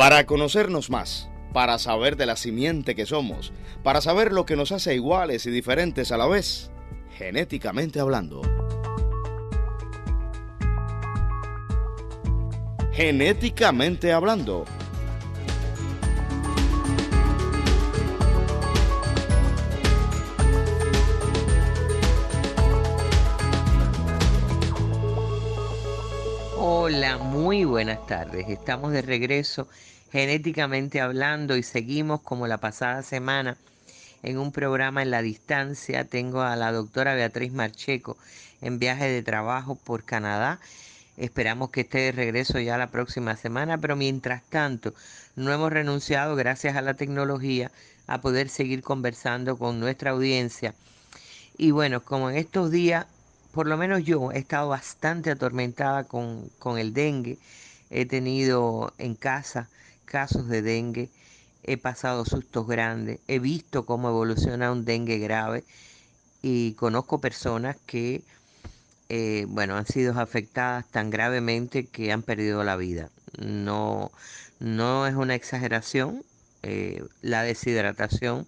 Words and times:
Para 0.00 0.24
conocernos 0.24 0.88
más, 0.88 1.28
para 1.52 1.78
saber 1.78 2.16
de 2.16 2.24
la 2.24 2.36
simiente 2.36 2.94
que 2.94 3.04
somos, 3.04 3.52
para 3.82 4.00
saber 4.00 4.32
lo 4.32 4.46
que 4.46 4.56
nos 4.56 4.72
hace 4.72 4.94
iguales 4.94 5.44
y 5.44 5.50
diferentes 5.50 6.10
a 6.10 6.16
la 6.16 6.26
vez, 6.26 6.70
genéticamente 7.18 8.00
hablando. 8.00 8.40
Genéticamente 12.92 14.14
hablando. 14.14 14.64
Buenas 27.80 28.06
tardes. 28.06 28.46
Estamos 28.50 28.92
de 28.92 29.00
regreso 29.00 29.66
genéticamente 30.12 31.00
hablando 31.00 31.56
y 31.56 31.62
seguimos 31.62 32.20
como 32.20 32.46
la 32.46 32.58
pasada 32.58 33.02
semana 33.02 33.56
en 34.22 34.36
un 34.36 34.52
programa 34.52 35.00
en 35.00 35.10
la 35.10 35.22
distancia. 35.22 36.04
Tengo 36.04 36.42
a 36.42 36.56
la 36.56 36.72
doctora 36.72 37.14
Beatriz 37.14 37.54
Marcheco 37.54 38.18
en 38.60 38.78
viaje 38.78 39.08
de 39.08 39.22
trabajo 39.22 39.76
por 39.76 40.04
Canadá. 40.04 40.60
Esperamos 41.16 41.70
que 41.70 41.80
esté 41.80 42.00
de 42.00 42.12
regreso 42.12 42.60
ya 42.60 42.76
la 42.76 42.90
próxima 42.90 43.34
semana, 43.36 43.78
pero 43.78 43.96
mientras 43.96 44.42
tanto 44.42 44.92
no 45.34 45.50
hemos 45.50 45.72
renunciado, 45.72 46.36
gracias 46.36 46.76
a 46.76 46.82
la 46.82 46.92
tecnología, 46.92 47.70
a 48.06 48.20
poder 48.20 48.50
seguir 48.50 48.82
conversando 48.82 49.56
con 49.56 49.80
nuestra 49.80 50.10
audiencia. 50.10 50.74
Y 51.56 51.70
bueno, 51.70 52.02
como 52.04 52.28
en 52.28 52.36
estos 52.36 52.70
días, 52.70 53.06
por 53.52 53.66
lo 53.66 53.78
menos 53.78 54.04
yo 54.04 54.32
he 54.32 54.38
estado 54.38 54.68
bastante 54.68 55.30
atormentada 55.30 56.04
con, 56.04 56.50
con 56.58 56.78
el 56.78 56.92
dengue. 56.92 57.38
He 57.90 58.06
tenido 58.06 58.92
en 58.98 59.14
casa 59.14 59.68
casos 60.04 60.48
de 60.48 60.62
dengue, 60.62 61.10
he 61.62 61.76
pasado 61.76 62.24
sustos 62.24 62.66
grandes, 62.66 63.20
he 63.28 63.38
visto 63.38 63.84
cómo 63.84 64.08
evoluciona 64.08 64.72
un 64.72 64.84
dengue 64.84 65.18
grave 65.18 65.64
y 66.42 66.72
conozco 66.74 67.20
personas 67.20 67.76
que, 67.86 68.22
eh, 69.08 69.44
bueno, 69.48 69.76
han 69.76 69.86
sido 69.86 70.18
afectadas 70.18 70.86
tan 70.90 71.10
gravemente 71.10 71.86
que 71.86 72.12
han 72.12 72.22
perdido 72.22 72.64
la 72.64 72.76
vida. 72.76 73.10
No, 73.38 74.10
no 74.58 75.06
es 75.06 75.14
una 75.14 75.34
exageración, 75.34 76.24
eh, 76.62 77.04
la 77.22 77.42
deshidratación 77.42 78.46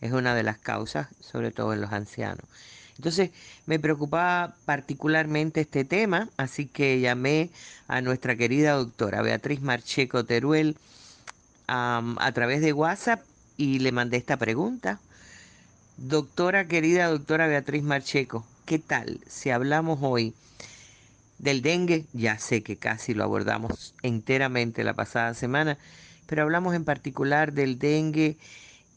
es 0.00 0.12
una 0.12 0.34
de 0.34 0.42
las 0.42 0.58
causas, 0.58 1.08
sobre 1.20 1.50
todo 1.50 1.72
en 1.72 1.80
los 1.80 1.92
ancianos. 1.92 2.46
Entonces 2.96 3.30
me 3.66 3.78
preocupaba 3.78 4.56
particularmente 4.64 5.60
este 5.60 5.84
tema, 5.84 6.30
así 6.36 6.66
que 6.66 7.00
llamé 7.00 7.50
a 7.88 8.00
nuestra 8.00 8.36
querida 8.36 8.72
doctora 8.72 9.22
Beatriz 9.22 9.60
Marcheco 9.60 10.24
Teruel, 10.24 10.76
a 11.68 12.30
través 12.32 12.60
de 12.60 12.72
WhatsApp 12.72 13.22
y 13.56 13.80
le 13.80 13.92
mandé 13.92 14.16
esta 14.16 14.36
pregunta. 14.36 15.00
Doctora 15.96 16.68
querida, 16.68 17.08
doctora 17.08 17.46
Beatriz 17.48 17.82
Marcheco, 17.82 18.46
¿qué 18.66 18.78
tal 18.78 19.20
si 19.26 19.50
hablamos 19.50 19.98
hoy 20.02 20.34
del 21.38 21.62
dengue? 21.62 22.04
Ya 22.12 22.38
sé 22.38 22.62
que 22.62 22.76
casi 22.76 23.14
lo 23.14 23.24
abordamos 23.24 23.94
enteramente 24.02 24.84
la 24.84 24.94
pasada 24.94 25.34
semana, 25.34 25.76
pero 26.26 26.42
hablamos 26.42 26.74
en 26.74 26.84
particular 26.84 27.52
del 27.52 27.78
dengue 27.78 28.36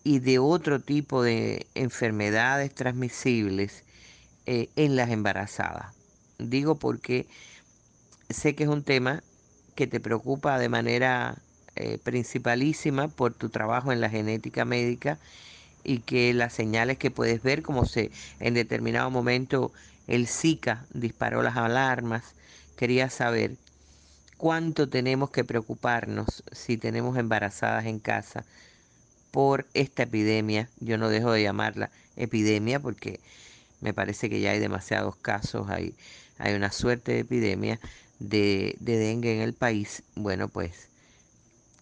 y 0.04 0.20
de 0.20 0.40
otro 0.40 0.80
tipo 0.80 1.24
de 1.24 1.66
enfermedades 1.74 2.74
transmisibles 2.74 3.84
eh, 4.52 4.68
en 4.76 4.96
las 4.96 5.12
embarazadas. 5.12 5.94
Digo 6.40 6.80
porque 6.80 7.28
sé 8.32 8.56
que 8.56 8.64
es 8.64 8.70
un 8.70 8.84
tema 8.84 9.22
que 9.76 9.86
te 9.86 10.00
preocupa 10.00 10.58
de 10.58 10.70
manera 10.70 11.38
eh, 11.76 12.00
principalísima 12.00 13.10
por 13.10 13.36
tu 13.36 13.50
trabajo 13.50 13.92
en 13.92 14.02
la 14.02 14.10
genética 14.10 14.66
médica 14.66 15.20
y 15.84 16.00
que 16.00 16.34
las 16.34 16.52
señales 16.52 16.98
que 16.98 17.12
puedes 17.12 17.44
ver, 17.44 17.62
como 17.62 17.86
se 17.86 18.10
en 18.40 18.56
determinado 18.56 19.12
momento 19.12 19.72
el 20.08 20.28
Zika 20.28 20.88
disparó 20.96 21.44
las 21.44 21.56
alarmas, 21.56 22.34
quería 22.76 23.12
saber 23.12 23.56
cuánto 24.38 24.90
tenemos 24.90 25.30
que 25.30 25.44
preocuparnos 25.44 26.44
si 26.52 26.76
tenemos 26.80 27.20
embarazadas 27.20 27.86
en 27.86 28.00
casa 28.00 28.48
por 29.30 29.68
esta 29.76 30.04
epidemia. 30.04 30.72
Yo 30.80 30.98
no 30.98 31.10
dejo 31.10 31.32
de 31.34 31.44
llamarla 31.44 31.92
epidemia 32.16 32.80
porque 32.80 33.22
me 33.82 33.94
parece 33.94 34.30
que 34.30 34.42
ya 34.42 34.52
hay 34.52 34.60
demasiados 34.60 35.16
casos, 35.16 35.70
hay, 35.70 35.96
hay 36.38 36.54
una 36.54 36.72
suerte 36.72 37.14
de 37.14 37.20
epidemia 37.20 37.80
de, 38.20 38.76
de 38.80 38.98
dengue 38.98 39.36
en 39.36 39.42
el 39.42 39.54
país. 39.54 40.04
Bueno, 40.16 40.48
pues 40.48 40.90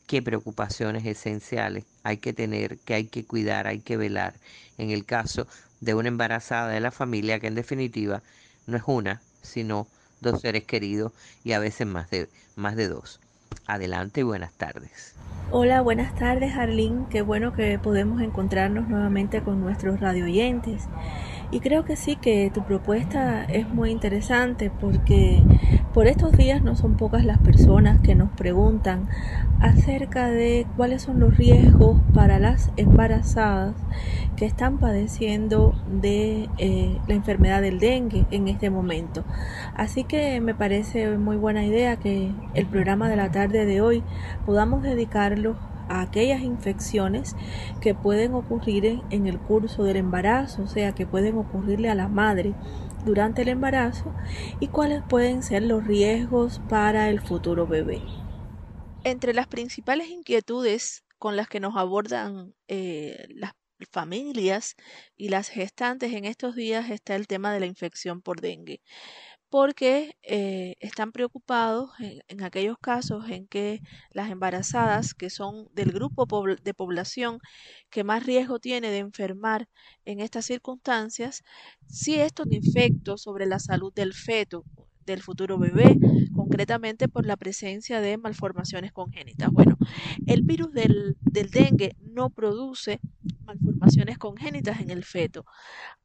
qué 0.07 0.21
preocupaciones 0.21 1.05
esenciales 1.05 1.85
hay 2.03 2.17
que 2.17 2.33
tener, 2.33 2.77
que 2.79 2.93
hay 2.93 3.05
que 3.05 3.25
cuidar, 3.25 3.67
hay 3.67 3.79
que 3.79 3.97
velar 3.97 4.33
en 4.77 4.89
el 4.89 5.05
caso 5.05 5.47
de 5.81 5.93
una 5.93 6.07
embarazada 6.07 6.69
de 6.69 6.79
la 6.79 6.91
familia 6.91 7.39
que 7.39 7.47
en 7.47 7.55
definitiva 7.55 8.23
no 8.65 8.77
es 8.77 8.83
una, 8.87 9.21
sino 9.41 9.87
dos 10.21 10.41
seres 10.41 10.63
queridos 10.63 11.11
y 11.43 11.51
a 11.51 11.59
veces 11.59 11.85
más 11.85 12.09
de, 12.09 12.29
más 12.55 12.75
de 12.75 12.87
dos. 12.87 13.19
Adelante 13.65 14.21
y 14.21 14.23
buenas 14.23 14.53
tardes. 14.53 15.13
Hola, 15.51 15.81
buenas 15.81 16.15
tardes 16.15 16.55
Arlene, 16.55 17.05
qué 17.09 17.21
bueno 17.21 17.53
que 17.53 17.79
podemos 17.79 18.21
encontrarnos 18.21 18.87
nuevamente 18.87 19.41
con 19.41 19.61
nuestros 19.61 19.99
radioyentes. 19.99 20.83
Y 21.49 21.61
creo 21.61 21.85
que 21.85 21.95
sí, 21.95 22.17
que 22.17 22.51
tu 22.53 22.63
propuesta 22.63 23.45
es 23.45 23.69
muy 23.69 23.91
interesante 23.91 24.69
porque 24.69 25.41
por 25.93 26.07
estos 26.07 26.33
días 26.33 26.61
no 26.61 26.75
son 26.75 26.97
pocas 26.97 27.23
las 27.23 27.37
personas 27.37 28.01
que 28.01 28.15
nos 28.15 28.29
preguntan 28.31 29.07
acerca 29.61 30.29
de 30.29 30.67
cuáles 30.75 31.03
son 31.03 31.21
los 31.21 31.37
riesgos 31.37 32.01
para 32.13 32.37
las 32.37 32.69
embarazadas 32.75 33.75
que 34.35 34.45
están 34.45 34.77
padeciendo 34.77 35.73
de 35.89 36.49
eh, 36.57 36.97
la 37.07 37.13
enfermedad 37.13 37.61
del 37.61 37.79
dengue 37.79 38.25
en 38.29 38.49
este 38.49 38.69
momento. 38.69 39.23
Así 39.73 40.03
que 40.03 40.41
me 40.41 40.53
parece 40.53 41.17
muy 41.17 41.37
buena 41.37 41.63
idea 41.63 41.95
que 41.95 42.29
el 42.55 42.65
programa 42.65 43.09
de 43.09 43.15
la 43.15 43.31
tarde 43.31 43.65
de 43.65 43.79
hoy 43.79 44.03
podamos 44.45 44.83
dedicarlo 44.83 45.55
a 45.89 46.01
aquellas 46.01 46.41
infecciones 46.41 47.35
que 47.81 47.95
pueden 47.95 48.33
ocurrir 48.33 49.01
en, 49.09 49.27
el 49.27 49.39
curso 49.39 49.83
del 49.83 49.97
embarazo, 49.97 50.63
o 50.63 50.67
sea, 50.67 50.93
que 50.93 51.05
pueden 51.05 51.37
ocurrirle 51.37 51.89
a 51.89 51.95
la 51.95 52.07
madre 52.07 52.53
durante 53.05 53.43
el 53.43 53.49
embarazo 53.49 54.13
y 54.59 54.67
cuáles 54.67 55.01
pueden 55.07 55.43
ser 55.43 55.63
los 55.63 55.85
riesgos 55.85 56.61
para 56.69 57.09
el 57.09 57.21
futuro 57.21 57.67
bebé. 57.67 58.01
Entre 59.03 59.33
las 59.33 59.47
principales 59.47 60.09
inquietudes 60.09 61.03
con 61.17 61.35
las 61.35 61.47
que 61.47 61.59
nos 61.59 61.75
abordan 61.77 62.53
eh, 62.67 63.25
las 63.29 63.53
familias 63.91 64.75
y 65.15 65.29
las 65.29 65.49
gestantes 65.49 66.13
en 66.13 66.25
estos 66.25 66.55
días 66.55 66.89
está 66.89 67.15
el 67.15 67.27
tema 67.27 67.53
de 67.53 67.59
la 67.59 67.65
infección 67.67 68.21
por 68.21 68.41
dengue 68.41 68.81
porque 69.49 70.17
eh, 70.23 70.75
están 70.79 71.11
preocupados 71.11 71.91
en, 71.99 72.43
aquellos 72.43 72.77
casos 72.79 73.29
en 73.29 73.47
que 73.47 73.81
las 74.11 74.29
embarazadas, 74.29 75.13
que 75.13 75.29
son 75.29 75.67
del 75.73 75.91
grupo 75.91 76.27
de 76.61 76.73
población 76.73 77.39
que 77.89 78.03
más 78.03 78.25
riesgo 78.25 78.59
tiene 78.59 78.91
de 78.91 78.99
enfermar 78.99 79.69
en 80.05 80.19
estas 80.19 80.45
circunstancias, 80.45 81.43
si 81.87 82.19
esto 82.19 82.45
tiene 82.45 82.67
efecto 82.67 83.17
sobre 83.17 83.45
la 83.45 83.59
salud 83.59 83.93
del 83.93 84.13
feto, 84.13 84.65
del 85.05 85.21
futuro 85.21 85.57
bebé, 85.57 85.95
concretamente 86.35 87.07
por 87.07 87.25
la 87.25 87.37
presencia 87.37 88.01
de 88.01 88.17
malformaciones 88.17 88.91
congénitas. 88.91 89.49
Bueno, 89.51 89.77
el 90.27 90.43
virus 90.43 90.73
del, 90.73 91.15
del 91.21 91.49
dengue 91.49 91.95
no 92.01 92.29
produce 92.29 92.99
malformaciones 93.45 94.17
congénitas 94.17 94.81
en 94.81 94.89
el 94.89 95.05
feto. 95.05 95.45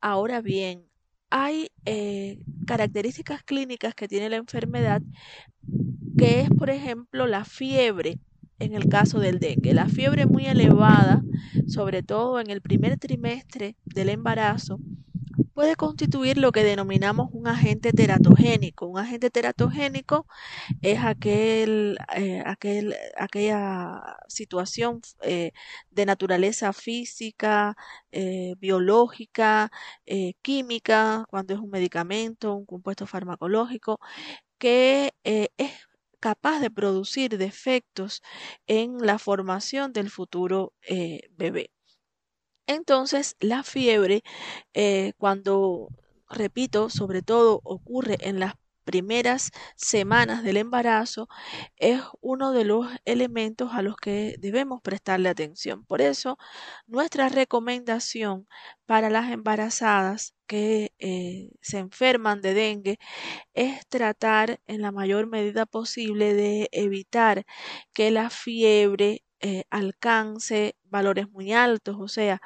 Ahora 0.00 0.40
bien, 0.40 0.91
hay 1.34 1.70
eh, 1.87 2.40
características 2.67 3.43
clínicas 3.43 3.94
que 3.94 4.06
tiene 4.06 4.29
la 4.29 4.37
enfermedad, 4.37 5.00
que 6.19 6.40
es, 6.43 6.50
por 6.50 6.69
ejemplo, 6.69 7.26
la 7.26 7.46
fiebre 7.46 8.19
en 8.58 8.75
el 8.75 8.87
caso 8.90 9.19
del 9.19 9.38
dengue. 9.38 9.73
La 9.73 9.88
fiebre 9.88 10.26
muy 10.26 10.44
elevada, 10.44 11.23
sobre 11.67 12.02
todo 12.02 12.38
en 12.38 12.50
el 12.50 12.61
primer 12.61 12.99
trimestre 12.99 13.76
del 13.87 14.11
embarazo, 14.11 14.79
puede 15.54 15.76
constituir 15.76 16.38
lo 16.38 16.52
que 16.52 16.64
denominamos 16.64 17.28
un 17.32 17.46
agente 17.49 17.93
teratogénico. 17.93 18.87
Un 18.87 18.99
agente 18.99 19.31
teratogénico 19.31 20.26
es 20.82 21.00
aquel, 21.04 21.99
eh, 22.16 22.43
aquel 22.46 22.96
aquella 23.16 24.16
situación 24.28 25.00
eh, 25.22 25.52
de 25.90 26.06
naturaleza 26.06 26.72
física, 26.72 27.76
eh, 28.12 28.54
biológica, 28.58 29.70
química, 30.43 31.25
cuando 31.31 31.55
es 31.55 31.60
un 31.60 31.70
medicamento, 31.70 32.55
un 32.55 32.66
compuesto 32.66 33.06
farmacológico, 33.06 34.00
que 34.58 35.12
es 35.25 35.72
capaz 36.20 36.60
de 36.60 36.70
producir 36.70 37.38
defectos 37.38 38.22
en 38.66 38.98
la 38.98 39.19
formación 39.19 39.93
del 39.93 40.10
futuro 40.10 40.75
bebé. 41.37 41.70
Entonces, 42.74 43.36
la 43.40 43.62
fiebre, 43.62 44.22
eh, 44.74 45.12
cuando, 45.19 45.88
repito, 46.28 46.90
sobre 46.90 47.22
todo 47.22 47.60
ocurre 47.64 48.19
en 48.20 48.40
las 48.40 48.54
primeras 48.84 49.50
semanas 49.76 50.42
del 50.42 50.56
embarazo, 50.56 51.28
es 51.76 52.00
uno 52.20 52.52
de 52.52 52.64
los 52.64 52.86
elementos 53.04 53.70
a 53.72 53.82
los 53.82 53.96
que 53.96 54.36
debemos 54.40 54.82
prestarle 54.82 55.28
atención. 55.28 55.84
Por 55.84 56.00
eso, 56.02 56.38
nuestra 56.86 57.28
recomendación 57.28 58.48
para 58.86 59.10
las 59.10 59.30
embarazadas 59.30 60.34
que 60.46 60.92
eh, 60.98 61.50
se 61.60 61.78
enferman 61.78 62.42
de 62.42 62.54
dengue 62.54 62.98
es 63.54 63.86
tratar 63.88 64.60
en 64.66 64.82
la 64.82 64.92
mayor 64.92 65.26
medida 65.26 65.66
posible 65.66 66.34
de 66.34 66.69
evitar 66.72 67.44
que 67.92 68.10
la 68.10 68.30
fiebre 68.30 69.22
eh, 69.42 69.64
alcance 69.70 70.76
valores 70.84 71.28
muy 71.30 71.52
altos, 71.52 71.96
o 71.98 72.08
sea, 72.08 72.40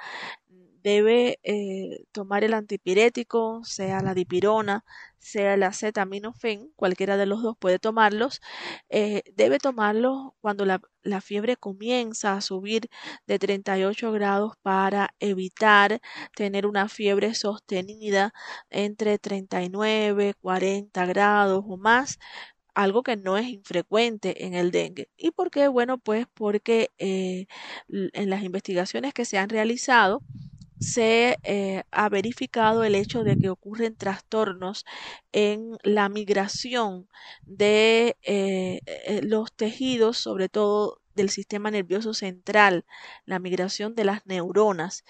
debe 0.87 1.41
eh, 1.43 2.05
tomar 2.13 2.45
el 2.45 2.55
antipirético, 2.55 3.65
sea 3.65 4.01
la 4.03 4.15
dipirona, 4.15 4.85
sea 5.19 5.55
el 5.55 5.65
acetaminofén, 5.65 6.71
cualquiera 6.77 7.17
de 7.17 7.27
los 7.27 7.43
dos 7.43 7.57
puede 7.59 7.81
tomarlos, 7.81 8.41
eh, 8.89 9.23
debe 9.35 9.59
tomarlo 9.59 10.37
cuando 10.41 10.65
la, 10.65 10.81
la, 11.03 11.21
fiebre 11.21 11.57
comienza 11.57 12.35
a 12.35 12.41
subir 12.41 12.89
de 13.27 13.41
38 13.41 14.13
grados 14.13 14.55
para 14.63 15.11
evitar 15.19 16.01
tener 16.37 16.67
una 16.67 16.89
fiebre 16.89 17.35
sostenida 17.35 18.33
entre 18.71 19.19
39, 19.19 20.35
40 20.41 21.05
grados 21.07 21.65
o 21.67 21.77
más, 21.77 22.21
algo 22.77 23.03
que 23.03 23.17
no 23.17 23.39
es 23.39 23.49
infrecuente 23.49 24.47
en 24.47 24.55
el 24.55 24.71
dengue. 24.71 25.09
¿Y 25.17 25.33
por 25.33 25.51
qué? 25.51 25.69
Bueno, 25.69 25.99
pues 25.99 26.27
porque 26.35 26.93
eh, 26.99 27.47
en 27.89 28.31
las 28.31 28.43
investigaciones 28.45 29.15
que 29.15 29.25
se 29.25 29.39
han 29.39 29.49
realizado, 29.49 30.23
se 30.79 31.39
eh, 31.45 31.85
ha 31.91 32.09
verificado 32.11 32.85
el 32.85 32.95
hecho 32.97 33.25
de 33.25 33.37
que 33.39 33.51
ocurren 33.51 33.97
trastornos 33.97 34.85
en 35.33 35.79
la 35.85 36.09
migración 36.11 37.09
de 37.47 38.17
eh, 38.23 38.81
los 39.25 39.53
tejidos, 39.55 40.19
sobre 40.19 40.49
todo 40.51 41.01
del 41.17 41.31
sistema 41.31 41.71
nervioso 41.71 42.15
central, 42.15 42.85
la 43.25 43.39
migración 43.41 43.95
de 43.95 44.05
las 44.05 44.27
neuronas. 44.27 45.05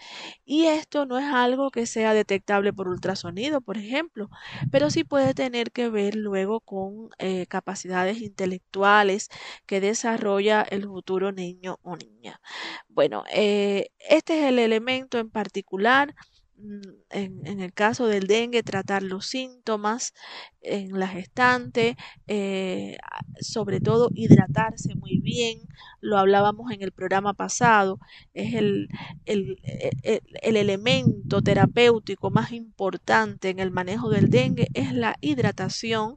Y 0.45 0.67
esto 0.67 1.07
no 1.07 1.19
es 1.19 1.27
algo 1.27 1.71
que 1.71 1.87
sea 1.87 2.15
detectable 2.15 2.73
por 2.73 2.89
ultrasonido, 2.89 3.61
por 3.61 3.77
ejemplo, 3.77 4.31
pero 4.71 4.91
sí 4.91 5.05
puede 5.05 5.35
tener 5.35 5.73
que 5.73 5.89
ver 5.91 6.15
luego 6.17 6.61
con 6.61 7.11
eh, 7.19 7.47
capacidades 7.47 8.21
intelectuales 8.23 9.29
que 9.67 9.81
desarrolla 9.81 10.63
el 10.63 10.85
futuro 10.85 11.33
niño 11.33 11.79
o 11.83 11.97
niña. 11.97 12.41
Bueno, 12.89 13.25
eh, 13.33 13.91
este 13.99 14.41
es 14.41 14.45
el 14.47 14.59
elemento 14.59 15.19
en 15.19 15.31
particular 15.31 16.15
Mm, 16.59 16.81
en, 17.11 17.61
el 17.61 17.73
caso 17.75 18.07
del 18.07 18.27
dengue, 18.27 18.63
tratar 18.63 19.03
los 19.03 19.27
síntomas 19.27 20.15
en 20.63 20.99
la 20.99 21.07
gestante, 21.07 21.97
eh, 22.29 22.97
sobre 23.41 23.81
todo 23.81 24.11
hidratarse 24.15 24.95
muy 24.95 25.19
bien, 25.21 25.59
lo 26.01 26.17
hablábamos 26.19 26.73
en 26.73 26.83
el 26.83 26.93
programa 26.93 27.35
pasado, 27.35 27.99
es 28.33 28.55
el, 28.55 28.89
el, 29.27 29.59
el, 30.03 30.23
el, 30.43 30.57
elemento 30.57 31.43
terapéutico 31.43 32.31
más 32.31 32.53
importante 32.53 33.51
en 33.51 33.59
el 33.59 33.71
manejo 33.71 34.09
del 34.09 34.31
dengue, 34.31 34.69
es 34.73 34.93
la 34.95 35.17
hidratación, 35.21 36.17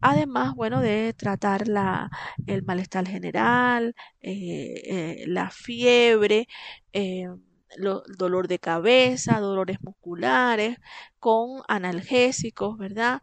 además, 0.00 0.54
bueno, 0.56 0.80
de 0.80 1.14
tratar 1.14 1.68
la, 1.68 2.10
el 2.46 2.64
malestar 2.64 3.06
general, 3.06 3.94
eh, 4.20 5.20
eh, 5.22 5.24
la 5.28 5.50
fiebre, 5.50 6.48
dolor 7.76 8.48
de 8.48 8.58
cabeza, 8.58 9.40
dolores 9.40 9.78
musculares, 9.82 10.78
con 11.18 11.62
analgésicos, 11.68 12.78
¿verdad? 12.78 13.20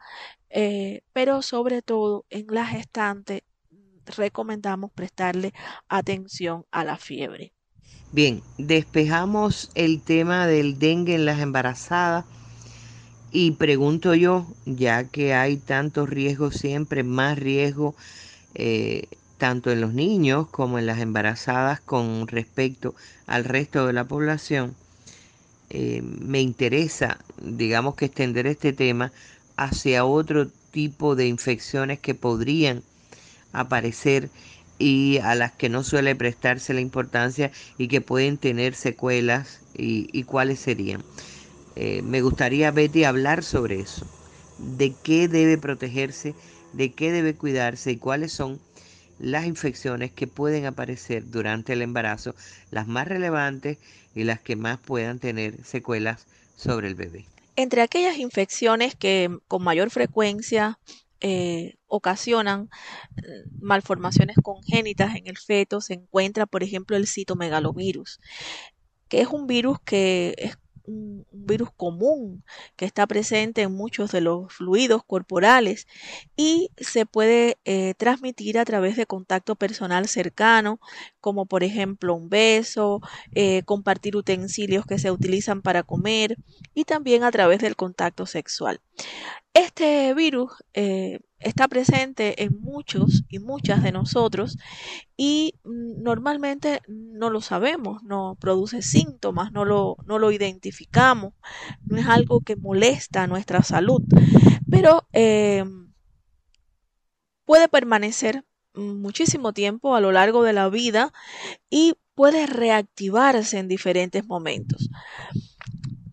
Eh, 0.49 1.01
pero 1.13 1.41
sobre 1.41 1.81
todo 1.81 2.25
en 2.29 2.45
la 2.49 2.65
gestante 2.65 3.43
recomendamos 4.05 4.91
prestarle 4.91 5.53
atención 5.87 6.65
a 6.71 6.83
la 6.83 6.97
fiebre. 6.97 7.53
Bien, 8.11 8.41
despejamos 8.57 9.71
el 9.75 10.01
tema 10.01 10.45
del 10.45 10.77
dengue 10.77 11.15
en 11.15 11.25
las 11.25 11.39
embarazadas 11.39 12.25
y 13.31 13.51
pregunto 13.51 14.13
yo, 14.13 14.45
ya 14.65 15.05
que 15.05 15.33
hay 15.33 15.57
tantos 15.57 16.07
riesgos 16.07 16.55
siempre, 16.55 17.03
más 17.03 17.39
riesgo 17.39 17.95
eh, 18.53 19.07
tanto 19.37 19.71
en 19.71 19.81
los 19.81 19.93
niños 19.93 20.47
como 20.49 20.79
en 20.79 20.85
las 20.85 20.99
embarazadas 20.99 21.81
con 21.81 22.27
respecto 22.27 22.95
al 23.25 23.43
resto 23.43 23.87
de 23.87 23.93
la 23.93 24.05
población, 24.05 24.75
eh, 25.69 26.01
me 26.03 26.39
interesa, 26.41 27.17
digamos 27.41 27.95
que 27.95 28.05
extender 28.05 28.47
este 28.47 28.73
tema 28.73 29.11
hacia 29.57 30.05
otro 30.05 30.47
tipo 30.71 31.15
de 31.15 31.27
infecciones 31.27 31.99
que 31.99 32.15
podrían 32.15 32.83
aparecer 33.53 34.29
y 34.79 35.19
a 35.19 35.35
las 35.35 35.51
que 35.51 35.69
no 35.69 35.83
suele 35.83 36.15
prestarse 36.15 36.73
la 36.73 36.81
importancia 36.81 37.51
y 37.77 37.87
que 37.87 38.01
pueden 38.01 38.37
tener 38.37 38.75
secuelas 38.75 39.61
y, 39.75 40.23
cuáles 40.23 40.59
serían. 40.59 41.03
Eh, 41.75 42.01
me 42.01 42.21
gustaría, 42.21 42.71
Betty, 42.71 43.03
hablar 43.03 43.43
sobre 43.43 43.79
eso, 43.79 44.05
de 44.57 44.93
qué 45.03 45.27
debe 45.27 45.57
protegerse, 45.57 46.35
de 46.73 46.91
qué 46.91 47.11
debe 47.11 47.35
cuidarse 47.35 47.91
y 47.91 47.97
cuáles 47.97 48.33
son 48.33 48.59
las 49.19 49.45
infecciones 49.45 50.11
que 50.11 50.27
pueden 50.27 50.65
aparecer 50.65 51.29
durante 51.29 51.73
el 51.73 51.81
embarazo, 51.81 52.35
las 52.71 52.87
más 52.87 53.07
relevantes 53.07 53.77
y 54.15 54.23
las 54.23 54.39
que 54.39 54.55
más 54.55 54.79
puedan 54.79 55.19
tener 55.19 55.63
secuelas 55.63 56.25
sobre 56.55 56.87
el 56.87 56.95
bebé. 56.95 57.25
Entre 57.55 57.81
aquellas 57.81 58.17
infecciones 58.17 58.95
que 58.95 59.29
con 59.47 59.63
mayor 59.63 59.91
frecuencia 59.91 60.79
eh, 61.21 61.75
ocasionan 61.87 62.69
eh, 63.17 63.45
malformaciones 63.61 64.35
congénitas 64.43 65.15
en 65.15 65.27
el 65.27 65.37
feto 65.37 65.79
se 65.79 65.93
encuentra, 65.93 66.45
por 66.45 66.63
ejemplo, 66.63 66.97
el 66.97 67.07
citomegalovirus, 67.07 68.19
que 69.07 69.21
es 69.21 69.27
un 69.27 69.47
virus 69.47 69.77
que 69.85 70.33
es 70.37 70.57
un, 70.85 71.25
virus 71.31 71.69
común 71.75 72.43
que 72.75 72.85
está 72.85 73.07
presente 73.07 73.61
en 73.63 73.73
muchos 73.73 74.11
de 74.11 74.21
los 74.21 74.53
fluidos 74.53 75.03
corporales 75.03 75.87
y 76.35 76.69
se 76.77 77.05
puede 77.05 77.57
eh, 77.65 77.93
transmitir 77.95 78.57
a 78.57 78.65
través 78.65 78.95
de 78.95 79.05
contacto 79.05 79.55
personal 79.55 80.07
cercano, 80.07 80.79
como 81.19 81.45
por 81.45 81.63
ejemplo 81.63 82.15
un 82.15 82.29
beso, 82.29 83.01
eh, 83.33 83.63
compartir 83.63 84.15
utensilios 84.15 84.85
que 84.85 84.99
se 84.99 85.11
utilizan 85.11 85.61
para 85.61 85.83
comer 85.83 86.37
y 86.73 86.85
también 86.85 87.23
a 87.23 87.31
través 87.31 87.59
del 87.59 87.75
contacto 87.75 88.25
sexual. 88.25 88.81
Este 89.53 90.13
virus 90.15 90.51
eh, 90.73 91.19
está 91.43 91.67
presente 91.67 92.43
en 92.43 92.59
muchos 92.59 93.23
y 93.29 93.39
muchas 93.39 93.83
de 93.83 93.91
nosotros 93.91 94.57
y 95.17 95.55
mm, 95.63 96.01
normalmente 96.01 96.81
no 96.87 97.29
lo 97.29 97.41
sabemos, 97.41 98.03
no 98.03 98.37
produce 98.39 98.81
síntomas, 98.81 99.51
no 99.51 99.65
lo, 99.65 99.97
no 100.05 100.19
lo 100.19 100.31
identificamos, 100.31 101.33
no 101.85 101.97
es 101.97 102.07
algo 102.07 102.41
que 102.41 102.55
molesta 102.55 103.27
nuestra 103.27 103.63
salud, 103.63 104.01
pero 104.69 105.07
em, 105.11 105.91
puede 107.45 107.67
permanecer 107.67 108.43
muchísimo 108.73 109.53
tiempo 109.53 109.95
a 109.95 110.01
lo 110.01 110.11
largo 110.11 110.43
de 110.43 110.53
la 110.53 110.69
vida 110.69 111.13
y 111.69 111.93
puede 112.15 112.47
reactivarse 112.47 113.59
en 113.59 113.67
diferentes 113.67 114.25
momentos 114.25 114.89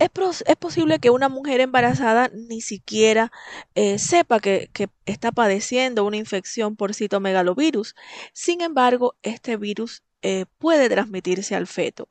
es, 0.00 0.57
posible 0.57 0.99
que 0.99 1.11
una 1.11 1.28
mujer 1.28 1.61
embarazada 1.61 2.30
ni 2.33 2.62
siquiera 2.62 3.30
eh, 3.75 3.99
sepa 3.99 4.40
que, 4.40 4.71
está 5.04 5.30
padeciendo 5.30 6.04
una 6.04 6.16
infección 6.16 6.75
por 6.75 6.95
citomegalovirus. 6.95 7.95
Sin 8.33 8.62
embargo, 8.62 9.14
este 9.23 9.57
virus 9.57 10.02
eh, 10.23 10.47
puede 10.59 10.88
transmitirse 10.88 11.54
al 11.54 11.66
feto. 11.66 12.09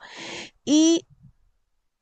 Y 0.64 1.08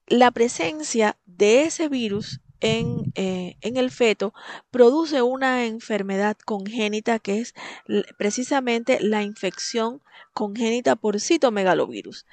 la 0.07 0.31
presencia 0.31 1.17
de 1.25 1.63
ese 1.63 1.87
virus 1.87 2.41
en, 2.59 3.13
eh, 3.15 3.55
en, 3.61 3.77
el 3.77 3.91
feto 3.91 4.33
produce 4.71 5.21
una 5.21 5.65
enfermedad 5.65 6.35
congénita 6.43 7.19
que 7.19 7.39
es 7.39 7.53
precisamente 8.17 8.99
la 8.99 9.21
infección 9.21 10.01
congénita 10.33 10.95
por 10.95 11.19
citomegalovirus. 11.21 12.25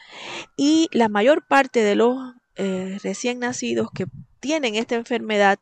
Y 0.56 0.88
la 0.92 1.08
mayor 1.08 1.46
parte 1.46 1.84
de 1.84 1.94
los 1.94 2.16
recién 2.56 3.38
nacidos 3.38 3.90
que 3.92 4.06
tienen 4.40 4.74
esta 4.76 4.94
enfermedad 4.94 5.58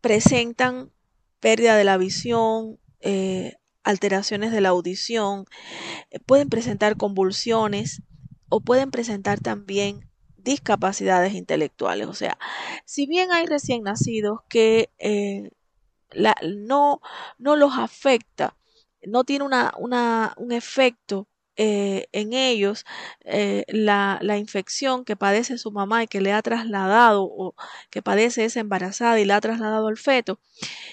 presentan 0.00 0.90
pérdida 1.40 1.76
de 1.76 1.84
la 1.84 1.96
visión, 1.96 2.78
alteraciones 3.82 4.52
de 4.52 4.60
la 4.60 4.70
audición, 4.70 5.44
pueden 6.26 6.48
presentar 6.48 6.96
convulsiones 6.96 8.02
o 8.48 8.60
pueden 8.60 8.90
presentar 8.90 9.40
también 9.40 10.10
discapacidades 10.36 11.34
intelectuales. 11.34 12.06
O 12.08 12.14
sea, 12.14 12.38
si 12.84 13.06
bien 13.06 13.32
hay 13.32 13.46
recién 13.46 13.82
nacidos 13.82 14.40
que 14.48 14.90
eh, 14.98 15.50
no, 16.58 17.00
no 17.38 17.56
los 17.56 17.78
afecta, 17.78 18.56
no 19.06 19.24
tiene 19.24 19.44
una, 19.44 19.72
un 20.36 20.52
efecto 20.52 21.26
eh, 21.56 22.06
en 22.12 22.32
ellos 22.32 22.86
eh, 23.24 23.64
la, 23.68 24.18
la, 24.22 24.38
infección 24.38 25.04
que 25.04 25.16
padece 25.16 25.58
su 25.58 25.72
mamá 25.72 26.02
y 26.04 26.06
que 26.06 26.20
le 26.20 26.32
ha 26.32 26.42
trasladado 26.42 27.24
o 27.24 27.54
que 27.90 28.02
padece 28.02 28.44
esa 28.44 28.60
embarazada 28.60 29.20
y 29.20 29.24
le 29.24 29.32
ha 29.32 29.40
trasladado 29.40 29.88
al 29.88 29.98
feto, 29.98 30.40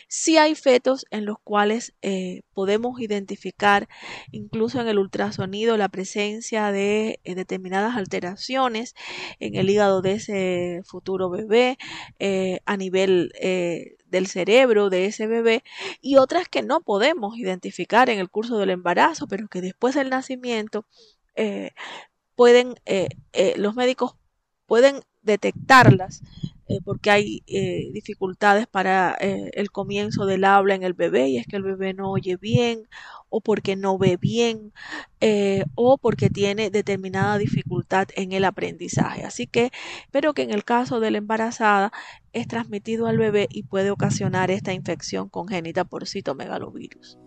sí 0.08 0.38
hay 0.38 0.56
fetos 0.56 1.06
en 1.12 1.26
los 1.26 1.38
cuales 1.44 1.94
eh, 2.02 2.42
podemos 2.54 3.00
identificar 3.00 3.88
incluso 4.32 4.82
en 4.82 4.88
el 4.88 5.00
ultrasonido 5.00 5.78
la 5.78 5.90
presencia 5.90 6.72
de 6.72 7.20
determinadas 7.24 7.96
alteraciones 7.96 8.96
en 9.40 9.56
el 9.56 9.70
hígado 9.70 10.02
de 10.02 10.14
ese 10.14 10.82
futuro 10.86 11.30
bebé 11.30 11.78
a 12.66 12.78
nivel 12.78 13.32
del 14.10 14.28
cerebro 14.28 14.90
de 14.90 15.06
ese 15.06 15.28
bebé 15.28 15.64
y 16.02 16.18
otras 16.18 16.48
que 16.50 16.62
no 16.62 16.82
podemos 16.82 17.38
identificar 17.38 18.10
en 18.10 18.20
el 18.20 18.30
curso 18.30 18.58
del 18.58 18.70
embarazo, 18.72 19.28
pero 19.28 19.48
que 19.48 19.62
después 19.62 19.96
del 19.96 20.10
nacimiento 20.10 20.86
eh, 21.36 21.72
pueden, 22.36 22.76
eh, 22.86 23.10
eh, 23.34 23.56
los 23.58 23.76
médicos 23.76 24.16
pueden 24.66 25.02
detectarlas 25.28 26.24
porque 26.84 27.12
hay 27.12 27.44
dificultades 27.94 28.68
para 28.68 29.16
el 29.22 29.72
comienzo 29.72 30.26
del 30.26 30.44
habla 30.44 30.76
en 30.76 30.84
el 30.84 30.94
bebé 30.94 31.30
y 31.30 31.38
es 31.38 31.48
que 31.48 31.56
el 31.56 31.64
bebé 31.64 31.94
no 31.94 32.12
oye 32.12 32.36
bien 32.36 32.90
o 33.30 33.42
porque 33.42 33.76
no 33.76 33.98
ve 33.98 34.18
bien 34.18 34.74
eh, 35.22 35.66
o 35.76 35.98
porque 35.98 36.30
tiene 36.30 36.70
determinada 36.70 37.38
dificultad 37.38 38.08
en 38.16 38.32
el 38.32 38.46
aprendizaje. 38.46 39.24
Así 39.24 39.48
que, 39.48 39.72
pero 40.12 40.34
que 40.34 40.44
en 40.44 40.52
el 40.52 40.64
caso 40.64 41.00
de 41.00 41.12
la 41.12 41.18
embarazada 41.18 41.92
es 42.34 42.48
transmitido 42.48 43.08
al 43.08 43.18
bebé 43.18 43.48
y 43.52 43.64
puede 43.64 43.92
ocasionar 43.92 44.52
esta 44.52 44.74
infección 44.74 45.30
congénita 45.30 45.84
por 45.84 46.08
citomegalovirus. 46.08 47.18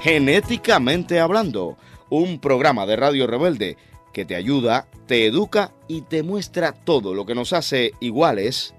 Genéticamente 0.00 1.20
hablando, 1.20 1.76
un 2.08 2.40
programa 2.40 2.86
de 2.86 2.96
Radio 2.96 3.26
Rebelde 3.26 3.76
que 4.12 4.24
te 4.24 4.36
ayuda, 4.36 4.86
te 5.06 5.26
educa 5.26 5.72
y 5.86 6.02
te 6.02 6.22
muestra 6.22 6.72
todo 6.72 7.14
lo 7.14 7.26
que 7.26 7.34
nos 7.34 7.52
hace 7.52 7.92
iguales 8.00 8.74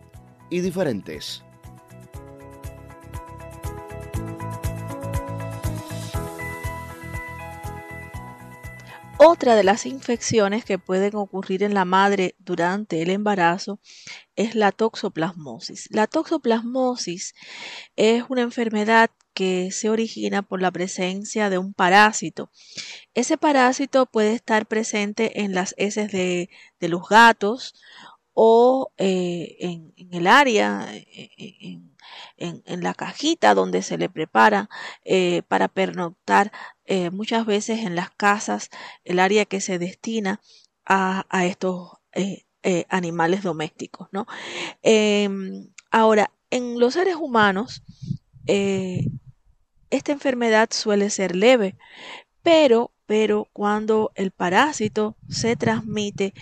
y 0.50 0.62
diferentes. 0.62 1.44
Otra 9.22 9.58
de 9.58 9.66
las 9.66 9.86
infecciones 9.86 10.64
que 10.64 10.80
pueden 10.80 11.14
ocurrir 11.18 11.64
en 11.64 11.74
la 11.74 11.84
madre 11.84 12.36
durante 12.40 13.02
el 13.02 13.10
embarazo 13.10 13.82
es 14.38 14.56
la 14.56 14.72
toxoplasmosis. 14.72 15.90
La 15.92 16.08
toxoplasmosis 16.08 17.34
es 17.98 18.24
una 18.30 18.44
enfermedad 18.44 19.12
que 19.34 19.72
se 19.72 19.90
origina 19.90 20.42
por 20.42 20.62
la 20.62 20.72
presencia 20.72 21.50
de 21.50 21.58
un 21.58 21.74
parásito. 21.74 22.50
Ese 23.14 23.38
parásito 23.38 24.06
puede 24.06 24.32
estar 24.34 24.66
presente 24.68 25.42
en 25.42 25.54
las 25.54 25.76
heces 25.78 26.14
de, 26.14 26.50
los 26.80 27.10
gatos 27.10 27.76
o 28.32 28.94
eh, 28.98 29.58
en, 29.60 29.94
el 30.14 30.28
área, 30.28 30.88
en, 30.94 31.89
en, 32.38 32.84
la 32.84 32.94
cajita 32.94 33.54
donde 33.54 33.82
se 33.82 33.98
le 33.98 34.10
prepara 34.10 34.70
eh, 35.04 35.44
para 35.48 35.68
pernoctar 35.68 36.52
eh, 36.86 37.10
muchas 37.12 37.46
veces 37.46 37.80
en 37.80 37.96
las 37.96 38.10
casas, 38.12 38.70
el 39.04 39.20
área 39.20 39.46
que 39.46 39.62
se 39.62 39.80
destina 39.80 40.42
a, 40.86 41.46
estos 41.46 41.98
eh, 42.14 42.46
animales 42.90 43.44
domésticos. 43.44 44.08
¿no? 44.12 44.26
Em, 44.82 45.70
ahora, 45.92 46.32
en 46.50 46.80
los 46.80 46.96
seres 46.96 47.16
humanos, 47.16 47.84
esta 48.48 50.12
enfermedad 50.12 50.70
suele 50.72 51.10
ser 51.12 51.36
leve, 51.36 51.76
pero 52.42 52.92
pero 53.06 53.48
cuando 53.54 54.12
el 54.14 54.30
parásito 54.30 55.16
se 55.30 55.56
transmite 55.56 56.34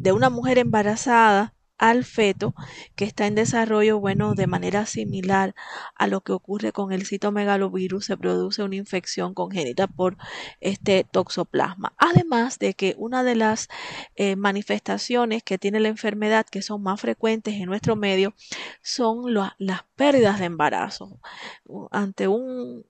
de 0.00 0.12
una 0.12 0.30
mujer 0.30 0.58
embarazada 0.58 1.52
al 1.80 2.04
feto 2.04 2.54
que 2.94 3.06
está 3.06 3.26
en 3.26 3.34
desarrollo, 3.34 3.98
bueno, 3.98 4.34
de 4.34 4.46
manera 4.46 4.84
similar 4.84 5.54
a 5.96 6.06
lo 6.08 6.20
que 6.20 6.32
ocurre 6.32 6.72
con 6.72 6.92
el 6.92 7.06
citomegalovirus, 7.06 8.04
se 8.04 8.18
produce 8.18 8.62
una 8.62 8.76
infección 8.76 9.32
congénita 9.32 9.86
por 9.86 10.18
este 10.60 11.04
toxoplasma. 11.10 11.94
Además 11.96 12.58
de 12.58 12.74
que 12.74 12.94
una 12.98 13.22
de 13.22 13.34
las 13.34 13.68
eh, 14.14 14.36
manifestaciones 14.36 15.42
que 15.42 15.56
tiene 15.56 15.80
la 15.80 15.88
enfermedad 15.88 16.44
que 16.44 16.60
son 16.60 16.82
más 16.82 17.00
frecuentes 17.00 17.54
en 17.54 17.64
nuestro 17.64 17.96
medio 17.96 18.34
son 18.82 19.32
las 19.32 19.82
pérdidas 19.96 20.38
de 20.38 20.44
embarazo. 20.44 21.18
Ante 21.90 22.28
un, 22.28 22.84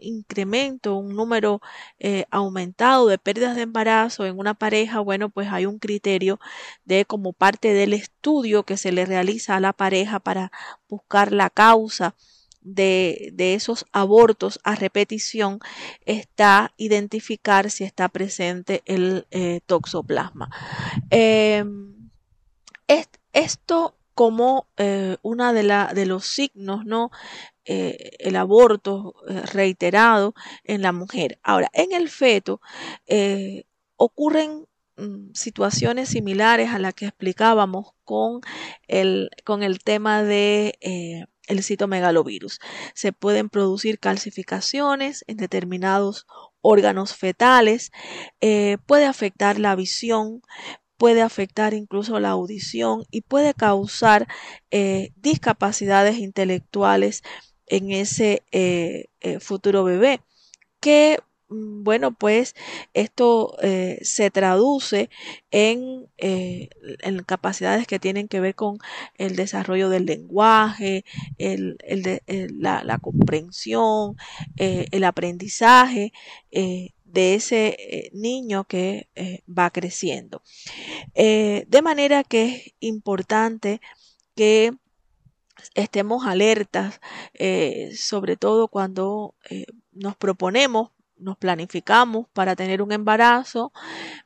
incremento, 0.00 0.96
un 0.96 1.14
número 1.14 1.60
eh, 1.98 2.24
aumentado 2.30 3.08
de 3.08 3.18
pérdidas 3.18 3.56
de 3.56 3.62
embarazo 3.62 4.24
en 4.24 4.38
una 4.38 4.54
pareja, 4.54 5.00
bueno, 5.00 5.28
pues 5.28 5.48
hay 5.52 5.66
un 5.66 5.78
criterio 5.78 6.40
de 6.86 7.04
como 7.04 7.34
parte 7.34 7.74
del 7.74 7.92
estudio 7.92 8.21
que 8.64 8.76
se 8.76 8.92
le 8.92 9.04
realiza 9.04 9.56
a 9.56 9.60
la 9.60 9.72
pareja 9.72 10.20
para 10.20 10.52
buscar 10.88 11.32
la 11.32 11.50
causa 11.50 12.14
de, 12.60 13.34
esos 13.36 13.86
abortos 13.92 14.60
a 14.62 14.76
repetición 14.76 15.58
está 16.06 16.72
identificar 16.76 17.70
si 17.70 17.84
está 17.84 18.08
presente 18.08 18.82
el 18.86 19.26
eh, 19.30 19.60
toxoplasma. 19.66 20.48
Em, 21.10 21.92
esto 23.32 23.96
como 24.14 24.68
eh, 24.76 25.16
una 25.22 25.52
de, 25.52 25.62
de, 25.94 26.06
los 26.06 26.26
signos, 26.26 26.84
¿no? 26.84 27.10
Eh, 27.64 28.10
el 28.18 28.36
aborto 28.36 29.14
reiterado 29.52 30.34
en 30.64 30.82
la 30.82 30.92
mujer. 30.92 31.38
Ahora, 31.42 31.70
en 31.72 31.92
el 31.92 32.08
feto 32.10 32.60
ocurren 33.96 34.66
situaciones 35.34 36.08
similares 36.10 36.70
a 36.70 36.78
las 36.78 36.94
que 36.94 37.06
explicábamos 37.06 37.92
con 38.04 38.40
el, 38.88 39.30
con 39.44 39.62
el 39.62 39.78
tema 39.80 40.22
de 40.22 40.74
eh, 40.80 41.24
el 41.46 41.62
citomegalovirus. 41.62 42.60
Se 42.94 43.12
pueden 43.12 43.48
producir 43.48 43.98
calcificaciones 43.98 45.24
en 45.26 45.36
determinados 45.36 46.26
órganos 46.60 47.16
fetales, 47.16 47.90
eh, 48.40 48.78
puede 48.86 49.06
afectar 49.06 49.58
la 49.58 49.74
visión, 49.74 50.42
puede 50.96 51.22
afectar 51.22 51.74
incluso 51.74 52.20
la 52.20 52.30
audición 52.30 53.04
y 53.10 53.22
puede 53.22 53.54
causar 53.54 54.28
eh, 54.70 55.12
discapacidades 55.16 56.18
intelectuales 56.18 57.22
en 57.66 57.90
ese 57.90 58.42
futuro 59.40 59.82
bebé 59.82 60.20
que 60.80 61.18
Mm, 61.18 61.31
bueno, 61.52 62.12
pues 62.12 62.54
esto 62.94 63.56
eh, 63.62 63.98
se 64.02 64.30
traduce 64.30 65.10
en, 65.50 66.06
eh, 66.18 66.70
en, 67.00 67.22
capacidades 67.24 67.86
que 67.86 67.98
tienen 67.98 68.28
que 68.28 68.40
ver 68.40 68.54
con 68.54 68.78
el 69.18 69.36
desarrollo 69.36 69.88
del 69.88 70.06
lenguaje, 70.06 71.04
el, 71.38 71.76
la, 72.58 72.98
comprensión, 73.00 74.16
eh, 74.56 74.86
el 74.90 75.04
aprendizaje 75.04 76.12
de 76.50 77.34
ese 77.34 78.10
niño 78.12 78.64
que 78.64 79.08
va 79.46 79.70
creciendo. 79.70 80.42
de 81.14 81.80
manera 81.82 82.24
que 82.24 82.44
es 82.44 82.74
importante 82.80 83.80
que 84.34 84.72
estemos 85.74 86.26
alertas, 86.26 87.00
sobre 87.96 88.36
todo 88.36 88.68
cuando 88.68 89.34
nos 89.92 90.16
proponemos 90.16 90.90
nos 91.22 91.36
planificamos 91.36 92.26
para 92.32 92.56
tener 92.56 92.82
un 92.82 92.92
embarazo, 92.92 93.72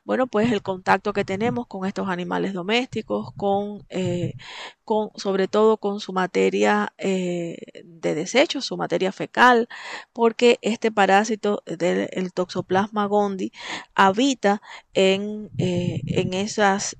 bueno, 0.03 0.27
pues 0.27 0.51
el 0.51 0.61
contacto 0.61 1.13
que 1.13 1.25
tenemos 1.25 1.67
con 1.67 1.85
estos 1.85 2.09
animales 2.09 2.53
domésticos, 2.53 3.31
con, 3.35 3.85
eh, 3.89 4.35
con 4.83 5.09
sobre 5.15 5.47
todo 5.47 5.77
con 5.77 5.99
su 5.99 6.13
materia 6.13 6.93
eh, 6.97 7.57
de 7.83 8.15
desecho, 8.15 8.61
su 8.61 8.77
materia 8.77 9.11
fecal, 9.11 9.67
porque 10.13 10.59
este 10.61 10.91
parásito 10.91 11.63
del 11.65 12.33
toxoplasma 12.33 13.05
gondii 13.05 13.51
habita 13.95 14.61
en, 14.93 15.49
eh, 15.57 16.01
en 16.05 16.33
esas 16.33 16.97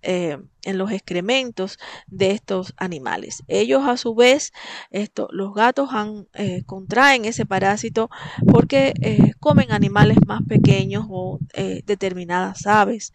en 0.68 0.78
los 0.78 0.92
excrementos 0.92 1.80
de 2.08 2.32
estos 2.32 2.74
animales. 2.78 3.44
Ellos 3.48 3.88
a 3.88 3.98
su 3.98 4.14
vez, 4.14 4.52
esto, 4.92 5.30
los 5.32 5.54
gatos 5.54 5.90
han, 5.92 6.28
eh, 6.34 6.64
contraen 6.66 7.26
ese 7.26 7.46
parásito 7.46 8.10
porque 8.52 8.94
eh, 9.02 9.32
comen 9.40 9.72
animales 9.72 10.18
más 10.28 10.42
pequeños 10.48 11.06
o 11.10 11.40
eh, 11.54 11.82
determinadas 11.86 12.68
aves 12.68 13.14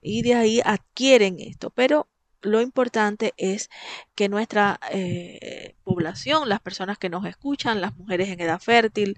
y 0.00 0.22
de 0.22 0.34
ahí 0.34 0.60
adquieren 0.64 1.40
esto. 1.40 1.70
Pero 1.70 2.06
lo 2.42 2.60
importante 2.60 3.32
es 3.36 3.70
que 4.14 4.28
nuestra 4.28 4.78
eh, 4.90 5.76
población, 5.84 6.48
las 6.48 6.60
personas 6.60 6.98
que 6.98 7.08
nos 7.08 7.24
escuchan, 7.24 7.80
las 7.80 7.96
mujeres 7.96 8.28
en 8.28 8.40
edad 8.40 8.60
fértil, 8.60 9.16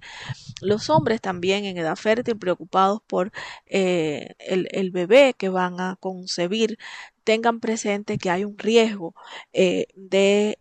los 0.61 0.91
hombres 0.91 1.21
también 1.21 1.65
en 1.65 1.79
edad 1.79 1.97
fértil, 1.97 2.39
preocupados 2.39 3.01
por 3.07 3.33
eh, 3.67 4.35
el, 4.39 4.91
bebé 4.91 5.35
que 5.37 5.49
van 5.49 5.81
a 5.81 5.97
concebir, 5.99 6.79
tengan 7.25 7.61
presente 7.61 8.19
que 8.19 8.31
hay 8.31 8.45
un 8.45 8.59
riesgo 8.59 9.15
eh, 9.53 9.87
de 9.97 10.59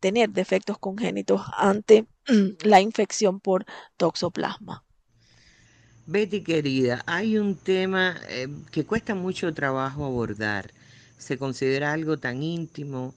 tener 0.00 0.30
defectos 0.30 0.78
congénitos 0.78 1.42
ante 1.56 2.06
la 2.62 2.80
infección 2.80 3.40
por 3.40 3.64
toxoplasma. 3.96 4.84
Betty 6.06 6.42
querida, 6.42 7.02
hay 7.06 7.38
un 7.38 7.56
tema 7.56 8.20
que 8.70 8.84
cuesta 8.84 9.14
mucho 9.14 9.54
trabajo 9.54 10.04
abordar 10.04 10.70
se 11.18 11.38
considera 11.38 11.92
algo 11.92 12.18
tan 12.18 12.42
íntimo, 12.42 13.14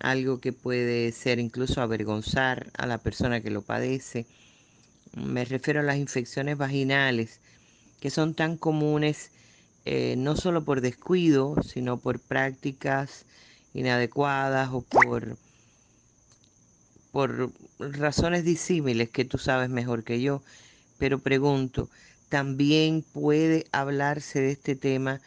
algo 0.00 0.40
que 0.40 0.52
puede 0.52 1.12
ser 1.12 1.38
incluso 1.38 1.80
avergonzar 1.80 2.70
a 2.76 2.86
la 2.86 2.98
persona 2.98 3.40
que 3.40 3.50
lo 3.50 3.62
padece. 3.62 4.26
Me 5.14 5.44
refiero 5.44 5.80
a 5.80 5.84
las 5.84 5.96
infecciones 5.96 6.56
vaginales, 6.56 7.40
que 8.00 8.10
son 8.10 8.34
tan 8.34 8.56
comunes 8.56 9.30
eh, 9.84 10.16
no 10.18 10.36
solo 10.36 10.64
por 10.64 10.80
descuido, 10.80 11.56
sino 11.62 11.98
por 11.98 12.20
prácticas 12.20 13.24
inadecuadas 13.72 14.68
o 14.72 14.82
por, 14.82 15.38
por 17.10 17.52
razones 17.78 18.44
disímiles 18.44 19.08
que 19.08 19.24
tú 19.24 19.38
sabes 19.38 19.70
mejor 19.70 20.04
que 20.04 20.20
yo. 20.20 20.42
Pero 20.98 21.20
pregunto, 21.20 21.88
¿también 22.28 23.02
puede 23.02 23.66
hablarse 23.72 24.40
de 24.40 24.50
este 24.50 24.76
tema 24.76 25.20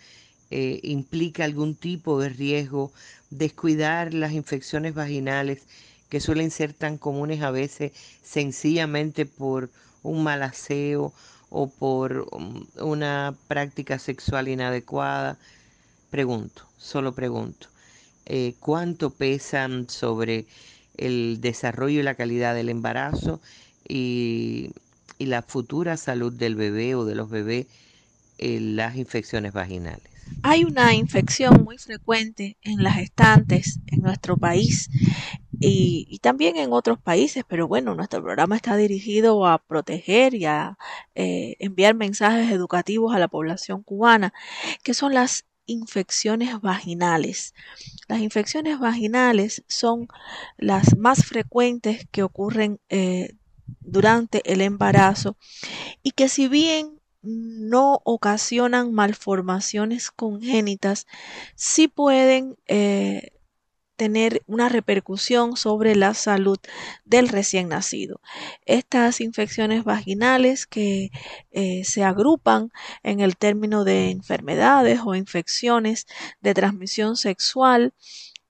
eh, 0.52 0.80
implica 0.84 1.46
algún 1.46 1.76
tipo 1.76 2.20
de 2.20 2.30
riesgo, 2.30 2.92
descuidar 3.30 4.14
las 4.14 4.34
infecciones 4.34 4.94
vaginales 4.94 5.64
que 6.10 6.20
suelen 6.20 6.52
ser 6.52 6.74
tan 6.74 6.98
comunes 6.98 7.42
a 7.42 7.52
veces 7.52 7.94
sencillamente 8.22 9.26
por 9.26 9.72
un 10.04 10.24
mal 10.24 10.44
aseo 10.44 11.14
o 11.50 11.70
por 11.70 12.28
um, 12.32 12.66
una 12.80 13.34
práctica 13.48 13.98
sexual 13.98 14.50
inadecuada. 14.50 15.38
Pregunto, 16.10 16.68
solo 16.78 17.14
pregunto, 17.14 17.68
eh, 18.26 18.56
¿cuánto 18.60 19.12
pesan 19.12 19.90
sobre 19.90 20.48
el 20.98 21.40
desarrollo 21.40 22.02
y 22.02 22.04
la 22.04 22.16
calidad 22.16 22.56
del 22.56 22.70
embarazo 22.70 23.42
y, 23.88 24.72
la 25.20 25.44
futura 25.44 25.98
salud 25.98 26.34
del 26.34 26.56
bebé 26.56 26.96
o 26.96 27.06
de 27.06 27.14
los 27.16 27.30
bebés 27.30 27.68
en 28.38 28.76
las 28.76 28.96
infecciones 28.98 29.54
vaginales? 29.54 30.11
Hay 30.44 30.64
una 30.64 30.94
infección 30.94 31.64
muy 31.64 31.78
frecuente 31.78 32.58
en 32.62 32.84
las 32.84 32.98
estantes 32.98 33.80
en 33.88 34.02
nuestro 34.02 34.38
país 34.38 34.90
y, 35.60 36.20
también 36.22 36.58
en 36.58 36.74
otros 36.74 37.00
países, 37.00 37.44
pero 37.48 37.68
bueno, 37.68 37.94
nuestro 37.94 38.22
programa 38.24 38.56
está 38.56 38.76
dirigido 38.76 39.46
a 39.46 39.60
proteger 39.60 40.34
y 40.34 40.46
a 40.46 40.78
eh, 41.14 41.56
enviar 41.60 41.94
mensajes 41.94 42.52
educativos 42.52 43.14
a 43.14 43.20
la 43.20 43.28
población 43.28 43.84
cubana, 43.84 44.34
que 44.84 44.96
son 44.96 45.14
las 45.14 45.46
infecciones 45.68 46.60
vaginales. 46.62 47.54
Las 48.08 48.20
infecciones 48.20 48.80
vaginales 48.80 49.64
son 49.68 50.08
las 50.58 50.98
más 50.98 51.26
frecuentes 51.26 52.08
que 52.12 52.24
ocurren 52.24 52.80
eh, 52.90 53.36
durante 53.80 54.42
el 54.52 54.62
embarazo 54.62 55.38
y 56.02 56.12
que 56.12 56.28
si 56.28 56.48
bien 56.48 57.01
no 57.22 58.02
ocasionan 58.04 58.94
malformaciones 58.94 60.12
congénitas, 60.12 61.08
sí 61.56 61.88
pueden 61.88 62.58
eh, 62.68 63.32
tener 64.02 64.42
una 64.48 64.68
repercusión 64.68 65.56
sobre 65.56 65.96
la 65.96 66.16
salud 66.16 66.58
del 67.06 67.30
recién 67.30 67.70
nacido. 67.70 68.20
Estas 68.66 69.22
infecciones 69.22 69.84
vaginales 69.84 70.66
que 70.66 71.12
eh, 71.52 71.84
se 71.84 72.04
agrupan 72.04 72.72
en 73.04 73.20
el 73.20 73.38
término 73.38 73.84
de 73.84 74.10
enfermedades 74.10 75.02
o 75.06 75.14
infecciones 75.14 76.08
de 76.42 76.56
transmisión 76.56 77.16
sexual 77.16 77.94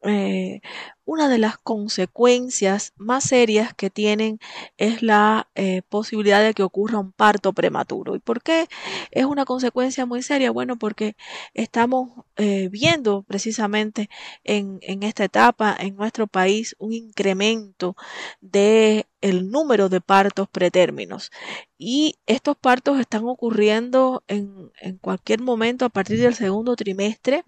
eh, 0.04 0.62
una 1.06 1.30
de 1.30 1.38
las 1.38 1.58
consecuencias 1.58 2.94
más 2.98 3.26
serias 3.26 3.74
que 3.74 3.90
tienen 3.90 4.40
es 4.78 5.04
la 5.04 5.50
eh, 5.56 5.82
posibilidad 5.90 6.42
de 6.44 6.54
que 6.54 6.64
ocurra 6.64 7.00
un 7.00 7.12
parto 7.12 7.54
prematuro. 7.54 8.16
¿Y 8.16 8.20
por 8.20 8.42
qué 8.42 8.68
es 9.12 9.26
una 9.26 9.46
consecuencia 9.46 10.06
muy 10.06 10.24
seria? 10.24 10.52
Bueno, 10.52 10.78
porque 10.78 11.16
estamos 11.54 12.12
eh, 12.38 12.70
viendo 12.72 13.24
precisamente 13.24 14.10
en, 14.44 14.80
en, 14.82 15.04
esta 15.04 15.24
etapa 15.26 15.76
en 15.80 15.96
nuestro 15.96 16.28
país 16.28 16.76
un 16.80 16.94
incremento 16.94 17.96
de 18.42 19.06
el 19.22 19.50
número 19.50 19.90
de 19.90 20.02
partos 20.02 20.50
pretérminos. 20.50 21.32
Y 21.78 22.16
estos 22.26 22.58
partos 22.58 23.00
están 23.00 23.24
ocurriendo 23.28 24.24
en, 24.28 24.72
en 24.82 24.98
cualquier 24.98 25.42
momento 25.42 25.86
a 25.86 25.90
partir 25.90 26.20
del 26.20 26.36
segundo 26.36 26.76
trimestre. 26.76 27.46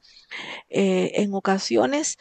Eh, 0.69 1.11
en 1.15 1.33
ocasiones 1.33 2.17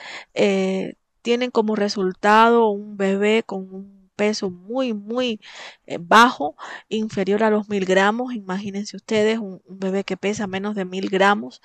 tienen 1.22 1.50
como 1.50 1.76
resultado 1.76 2.68
un 2.68 2.96
bebé 2.96 3.42
con 3.44 3.72
un 3.72 4.01
peso 4.16 4.50
muy, 4.50 4.92
muy 4.94 5.40
eh, 5.86 5.98
bajo, 6.00 6.56
inferior 6.88 7.42
a 7.42 7.50
los 7.50 7.68
mil 7.68 7.84
gramos. 7.84 8.34
Imagínense 8.34 8.96
ustedes 8.96 9.38
un, 9.38 9.62
bebé 9.68 10.04
que 10.04 10.16
pesa 10.16 10.46
menos 10.46 10.74
de 10.74 10.84
mil 10.84 11.08
gramos. 11.08 11.60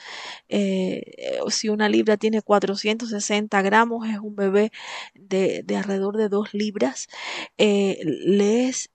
Eh, 0.50 1.40
si 1.50 1.70
una 1.70 1.90
libra 1.90 2.18
tiene 2.18 2.42
460 2.42 3.62
gramos, 3.62 4.08
es 4.08 4.20
un 4.20 4.36
bebé 4.36 4.72
de, 5.16 5.64
alrededor 5.76 6.18
de 6.18 6.30
dos 6.30 6.54
libras. 6.54 7.08
Eh, 7.58 8.00
le 8.04 8.68
es 8.70 8.90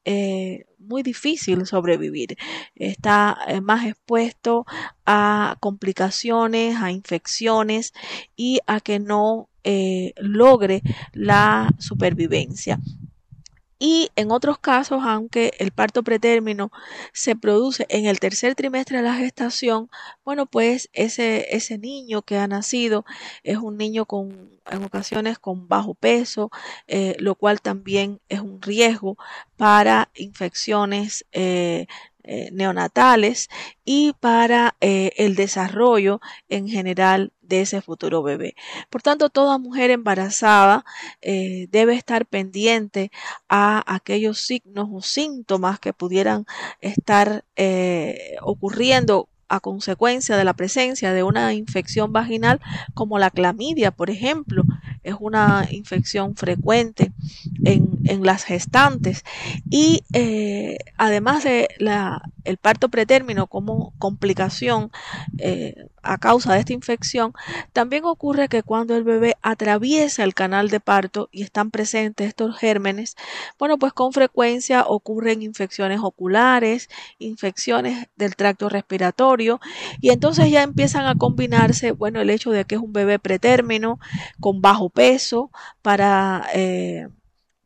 muy 0.78 1.02
difícil 1.02 1.64
sobrevivir. 1.66 2.36
Está 2.74 3.38
más 3.62 3.86
expuesto 3.86 4.66
a 5.06 5.56
complicaciones, 5.60 6.76
a 6.76 6.90
infecciones 6.90 7.92
y 8.36 8.60
a 8.66 8.80
que 8.80 8.98
no 8.98 9.48
eh, 9.64 10.12
logre 10.16 10.82
la 11.12 11.72
supervivencia. 11.78 12.80
Y 13.84 14.12
en 14.14 14.30
otros 14.30 14.60
casos, 14.60 15.02
aunque 15.04 15.54
el 15.58 15.72
parto 15.72 16.04
pretérmino 16.04 16.70
se 17.12 17.34
produce 17.34 17.84
en 17.88 18.06
el 18.06 18.20
tercer 18.20 18.54
trimestre 18.54 18.98
de 18.98 19.02
la 19.02 19.16
gestación, 19.16 19.90
bueno, 20.24 20.46
pues 20.46 20.88
ese, 20.92 21.48
ese 21.50 21.78
niño 21.78 22.22
que 22.22 22.38
ha 22.38 22.46
nacido 22.46 23.04
es 23.42 23.56
un 23.58 23.76
niño 23.76 24.06
con, 24.06 24.50
en 24.70 24.84
ocasiones 24.84 25.40
con 25.40 25.66
bajo 25.66 25.94
peso, 25.94 26.52
eh, 26.86 27.16
lo 27.18 27.34
cual 27.34 27.60
también 27.60 28.20
es 28.28 28.38
un 28.38 28.62
riesgo 28.62 29.16
para 29.56 30.10
infecciones 30.14 31.26
eh, 31.32 31.88
neonatales 32.52 33.48
y 33.84 34.12
para 34.20 34.76
el 34.80 35.34
desarrollo 35.34 36.20
en 36.48 36.68
general 36.68 37.32
de 37.52 37.60
ese 37.60 37.82
futuro 37.82 38.22
bebé. 38.22 38.54
Por 38.88 39.02
tanto, 39.02 39.28
toda 39.28 39.58
mujer 39.58 39.90
embarazada 39.90 40.86
eh, 41.20 41.68
debe 41.70 41.94
estar 41.94 42.24
pendiente 42.24 43.10
a 43.46 43.82
aquellos 43.94 44.40
signos 44.40 44.88
o 44.90 45.02
síntomas 45.02 45.78
que 45.78 45.92
pudieran 45.92 46.46
estar 46.80 47.44
eh, 47.56 48.36
ocurriendo 48.40 49.28
a 49.50 49.60
consecuencia 49.60 50.38
de 50.38 50.44
la 50.44 50.54
presencia 50.54 51.12
de 51.12 51.22
una 51.22 51.52
infección 51.52 52.10
vaginal 52.10 52.58
como 52.94 53.18
la 53.18 53.30
clamidia, 53.30 53.90
por 53.90 54.08
ejemplo. 54.08 54.62
Es 55.02 55.16
una 55.20 55.68
infección 55.70 56.36
frecuente 56.36 57.12
en, 57.66 58.01
en 58.04 58.24
las 58.24 58.44
gestantes. 58.44 59.24
Y 59.70 60.04
eh, 60.12 60.78
además 60.96 61.44
de 61.44 61.68
la, 61.78 62.22
el 62.44 62.56
parto 62.56 62.88
pretérmino 62.88 63.46
como 63.46 63.92
complicación 63.98 64.90
eh, 65.38 65.86
a 66.02 66.18
causa 66.18 66.54
de 66.54 66.60
esta 66.60 66.72
infección, 66.72 67.32
también 67.72 68.04
ocurre 68.04 68.48
que 68.48 68.62
cuando 68.62 68.96
el 68.96 69.04
bebé 69.04 69.36
atraviesa 69.42 70.24
el 70.24 70.34
canal 70.34 70.68
de 70.68 70.80
parto 70.80 71.28
y 71.32 71.42
están 71.42 71.70
presentes 71.70 72.28
estos 72.28 72.56
gérmenes, 72.58 73.16
bueno, 73.58 73.78
pues 73.78 73.92
con 73.92 74.12
frecuencia 74.12 74.84
ocurren 74.86 75.42
infecciones 75.42 76.00
oculares, 76.02 76.88
infecciones 77.18 78.08
del 78.16 78.36
tracto 78.36 78.68
respiratorio 78.68 79.60
y 80.00 80.10
entonces 80.10 80.50
ya 80.50 80.62
empiezan 80.62 81.06
a 81.06 81.14
combinarse, 81.14 81.92
bueno, 81.92 82.20
el 82.20 82.30
hecho 82.30 82.50
de 82.50 82.64
que 82.64 82.74
es 82.76 82.80
un 82.80 82.92
bebé 82.92 83.18
pretérmino 83.18 83.98
con 84.40 84.60
bajo 84.60 84.90
peso 84.90 85.50
para... 85.82 86.46
Eh, 86.54 87.08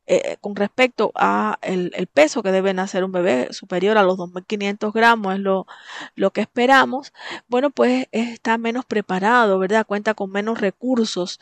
eh, 0.06 0.36
con 0.40 0.54
respecto 0.56 1.12
a 1.14 1.58
el, 1.62 1.90
peso 2.12 2.42
que 2.42 2.52
debe 2.52 2.74
nacer 2.74 3.04
un 3.04 3.12
bebé 3.12 3.52
superior 3.52 3.98
a 3.98 4.02
los 4.02 4.16
2.500 4.16 4.92
gramos 4.92 5.34
es 5.34 5.40
lo, 5.40 5.66
lo 6.14 6.30
que 6.32 6.42
esperamos, 6.42 7.12
bueno, 7.48 7.70
pues 7.70 8.06
está 8.12 8.58
menos 8.58 8.84
preparado, 8.84 9.58
¿verdad? 9.58 9.86
Cuenta 9.86 10.14
con 10.14 10.30
menos 10.30 10.60
recursos 10.60 11.40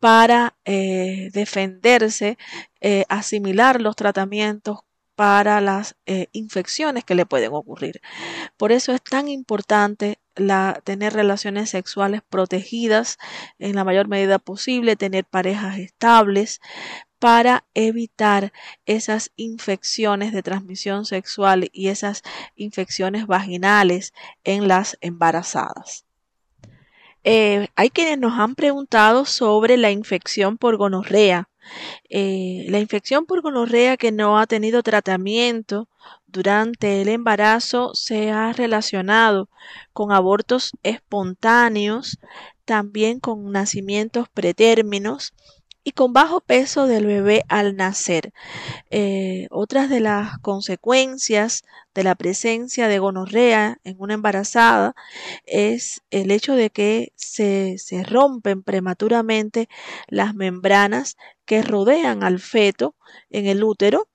para 0.00 0.54
eh, 0.64 1.30
defenderse, 1.32 2.38
eh, 2.80 3.04
asimilar 3.08 3.80
los 3.80 3.96
tratamientos 3.96 4.80
para 5.14 5.62
las 5.62 5.96
infecciones 6.32 7.02
que 7.02 7.14
le 7.14 7.24
pueden 7.24 7.54
ocurrir. 7.54 8.02
Por 8.58 8.70
eso 8.70 8.92
es 8.92 9.02
tan 9.02 9.28
importante 9.28 10.18
la, 10.36 10.80
tener 10.84 11.14
relaciones 11.14 11.70
sexuales 11.70 12.20
protegidas 12.28 13.18
en 13.58 13.74
la 13.74 13.84
mayor 13.84 14.08
medida 14.08 14.38
posible, 14.38 14.96
tener 14.96 15.24
parejas 15.24 15.78
estables, 15.78 16.60
para 17.26 17.64
evitar 17.74 18.52
esas 18.84 19.32
infecciones 19.34 20.32
de 20.32 20.44
transmisión 20.44 21.04
sexual 21.04 21.70
y 21.72 21.88
esas 21.88 22.22
infecciones 22.54 23.26
vaginales 23.26 24.14
en 24.44 24.68
las 24.68 24.96
embarazadas. 25.00 26.04
Eh, 27.24 27.66
hay 27.74 27.90
quienes 27.90 28.20
nos 28.20 28.38
han 28.38 28.54
preguntado 28.54 29.24
sobre 29.24 29.76
la 29.76 29.90
infección 29.90 30.56
por 30.56 30.76
gonorrea. 30.76 31.48
Eh, 32.08 32.66
la 32.68 32.78
infección 32.78 33.26
por 33.26 33.42
gonorrea 33.42 33.96
que 33.96 34.12
no 34.12 34.38
ha 34.38 34.46
tenido 34.46 34.84
tratamiento 34.84 35.88
durante 36.28 37.02
el 37.02 37.08
embarazo 37.08 37.92
se 37.96 38.30
ha 38.30 38.52
relacionado 38.52 39.48
con 39.92 40.12
abortos 40.12 40.70
espontáneos, 40.84 42.20
también 42.64 43.18
con 43.18 43.50
nacimientos 43.50 44.28
pretérminos 44.28 45.34
y 45.86 45.92
con 45.92 46.12
bajo 46.12 46.40
peso 46.40 46.88
del 46.88 47.06
bebé 47.06 47.44
al 47.48 47.76
nacer. 47.76 48.32
Eh, 48.90 49.46
otras 49.52 49.88
de 49.88 50.00
las 50.00 50.36
consecuencias 50.40 51.62
de 51.94 52.02
la 52.02 52.16
presencia 52.16 52.88
de 52.88 52.98
gonorrea 52.98 53.78
en 53.84 53.94
una 54.00 54.14
embarazada 54.14 54.96
es 55.44 56.02
el 56.10 56.32
hecho 56.32 56.56
de 56.56 56.70
que 56.70 57.12
se, 57.14 57.76
se 57.78 58.02
rompen 58.02 58.64
prematuramente 58.64 59.68
las 60.08 60.34
membranas 60.34 61.16
que 61.44 61.62
rodean 61.62 62.24
al 62.24 62.40
feto 62.40 62.96
en 63.30 63.46
el 63.46 63.62
útero 63.62 64.08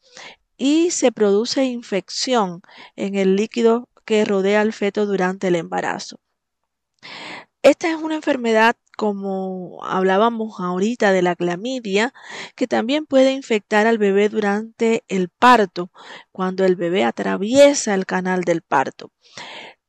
y 0.58 0.92
se 0.92 1.14
produce 1.14 1.64
infección 1.64 2.62
en 2.98 3.16
el 3.16 3.38
líquido 3.38 3.88
que 4.04 4.26
rodea 4.26 4.60
al 4.60 4.74
feto 4.74 5.06
durante 5.06 5.48
el 5.48 5.56
embarazo. 5.56 6.20
Esta 7.64 7.90
es 7.90 7.96
una 7.96 8.16
enfermedad 8.16 8.76
como 9.02 9.84
hablábamos 9.84 10.60
ahorita 10.60 11.12
de 11.12 11.24
la 11.24 11.36
clamidia, 11.36 12.14
que 12.56 12.68
también 12.68 13.08
puede 13.08 13.32
infectar 13.32 13.88
al 13.88 13.98
bebé 13.98 14.30
durante 14.30 15.04
el 15.08 15.30
parto, 15.30 15.90
cuando 16.32 16.66
el 16.66 16.76
bebé 16.76 17.04
atraviesa 17.04 17.96
el 17.96 18.06
canal 18.06 18.42
del 18.44 18.62
parto. 18.62 19.12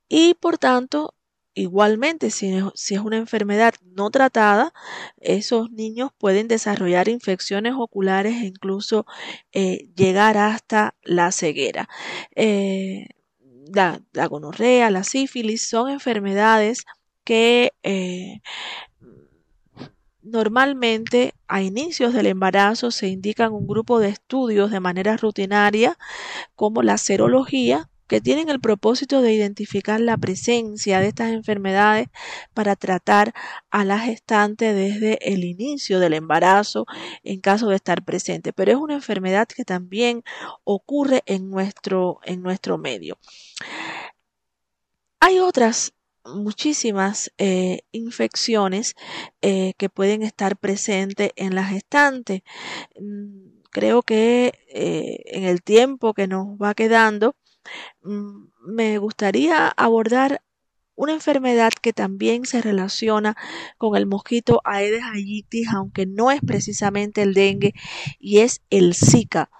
Y 0.08 0.32
por 0.32 0.56
tanto, 0.56 1.14
igualmente, 1.52 2.30
si, 2.30 2.54
es 2.54 3.00
una 3.02 3.18
enfermedad 3.18 3.74
no 3.82 4.10
tratada, 4.10 4.72
esos 5.18 5.70
niños 5.70 6.10
pueden 6.16 6.48
desarrollar 6.48 7.08
infecciones 7.08 7.74
oculares 7.76 8.36
e 8.36 8.46
incluso 8.46 9.04
eh, 9.52 9.90
llegar 9.94 10.38
hasta 10.38 10.94
la 11.02 11.32
ceguera. 11.32 11.86
Eh, 12.34 13.08
la, 13.74 14.00
gonorrea, 14.26 14.90
la 14.90 15.04
sífilis 15.04 15.68
son 15.68 15.90
enfermedades 15.90 16.86
que 17.24 17.72
eh, 17.82 18.40
Normalmente, 20.22 21.34
a 21.48 21.62
inicios 21.62 22.14
del 22.14 22.26
embarazo 22.26 22.92
se 22.92 23.08
indican 23.08 23.52
un 23.52 23.66
grupo 23.66 23.98
de 23.98 24.08
estudios 24.08 24.70
de 24.70 24.78
manera 24.78 25.16
rutinaria, 25.16 25.98
como 26.54 26.82
la 26.82 26.96
serología, 26.96 27.90
que 28.06 28.20
tienen 28.20 28.48
el 28.48 28.60
propósito 28.60 29.20
de 29.22 29.32
identificar 29.32 29.98
la 30.00 30.16
presencia 30.16 31.00
de 31.00 31.08
estas 31.08 31.32
enfermedades 31.32 32.08
para 32.54 32.76
tratar 32.76 33.32
a 33.70 33.84
la 33.84 33.98
gestante 33.98 34.74
desde 34.74 35.32
el 35.32 35.44
inicio 35.44 35.98
del 35.98 36.14
embarazo 36.14 36.86
en 37.24 37.40
caso 37.40 37.68
de 37.68 37.76
estar 37.76 38.04
presente. 38.04 38.52
Pero 38.52 38.72
es 38.72 38.76
una 38.76 38.94
enfermedad 38.94 39.48
que 39.48 39.64
también 39.64 40.22
ocurre 40.62 41.22
en 41.26 41.50
nuestro, 41.50 42.20
en 42.24 42.42
nuestro 42.42 42.78
medio. 42.78 43.18
Hay 45.18 45.38
otras 45.38 45.94
muchísimas 46.24 47.32
eh, 47.38 47.82
infecciones 47.92 48.94
eh, 49.40 49.74
que 49.76 49.88
pueden 49.88 50.22
estar 50.22 50.56
presentes 50.56 51.32
en 51.36 51.54
la 51.54 51.64
gestante. 51.64 52.44
Mm, 53.00 53.60
creo 53.70 54.02
que 54.02 54.52
eh, 54.68 55.22
en 55.26 55.44
el 55.44 55.62
tiempo 55.62 56.14
que 56.14 56.26
nos 56.28 56.46
va 56.58 56.74
quedando, 56.74 57.36
mm, 58.02 58.46
me 58.66 58.98
gustaría 58.98 59.68
abordar 59.68 60.42
una 60.94 61.14
enfermedad 61.14 61.70
que 61.80 61.92
también 61.92 62.44
se 62.44 62.60
relaciona 62.62 63.36
con 63.78 63.96
el 63.96 64.06
mosquito 64.06 64.60
Aedes 64.64 65.02
aegypti, 65.02 65.64
aunque 65.74 66.06
no 66.06 66.30
es 66.30 66.40
precisamente 66.46 67.22
el 67.22 67.34
dengue, 67.34 67.72
y 68.18 68.40
es 68.40 68.60
el 68.70 68.94
Zika. 68.94 69.50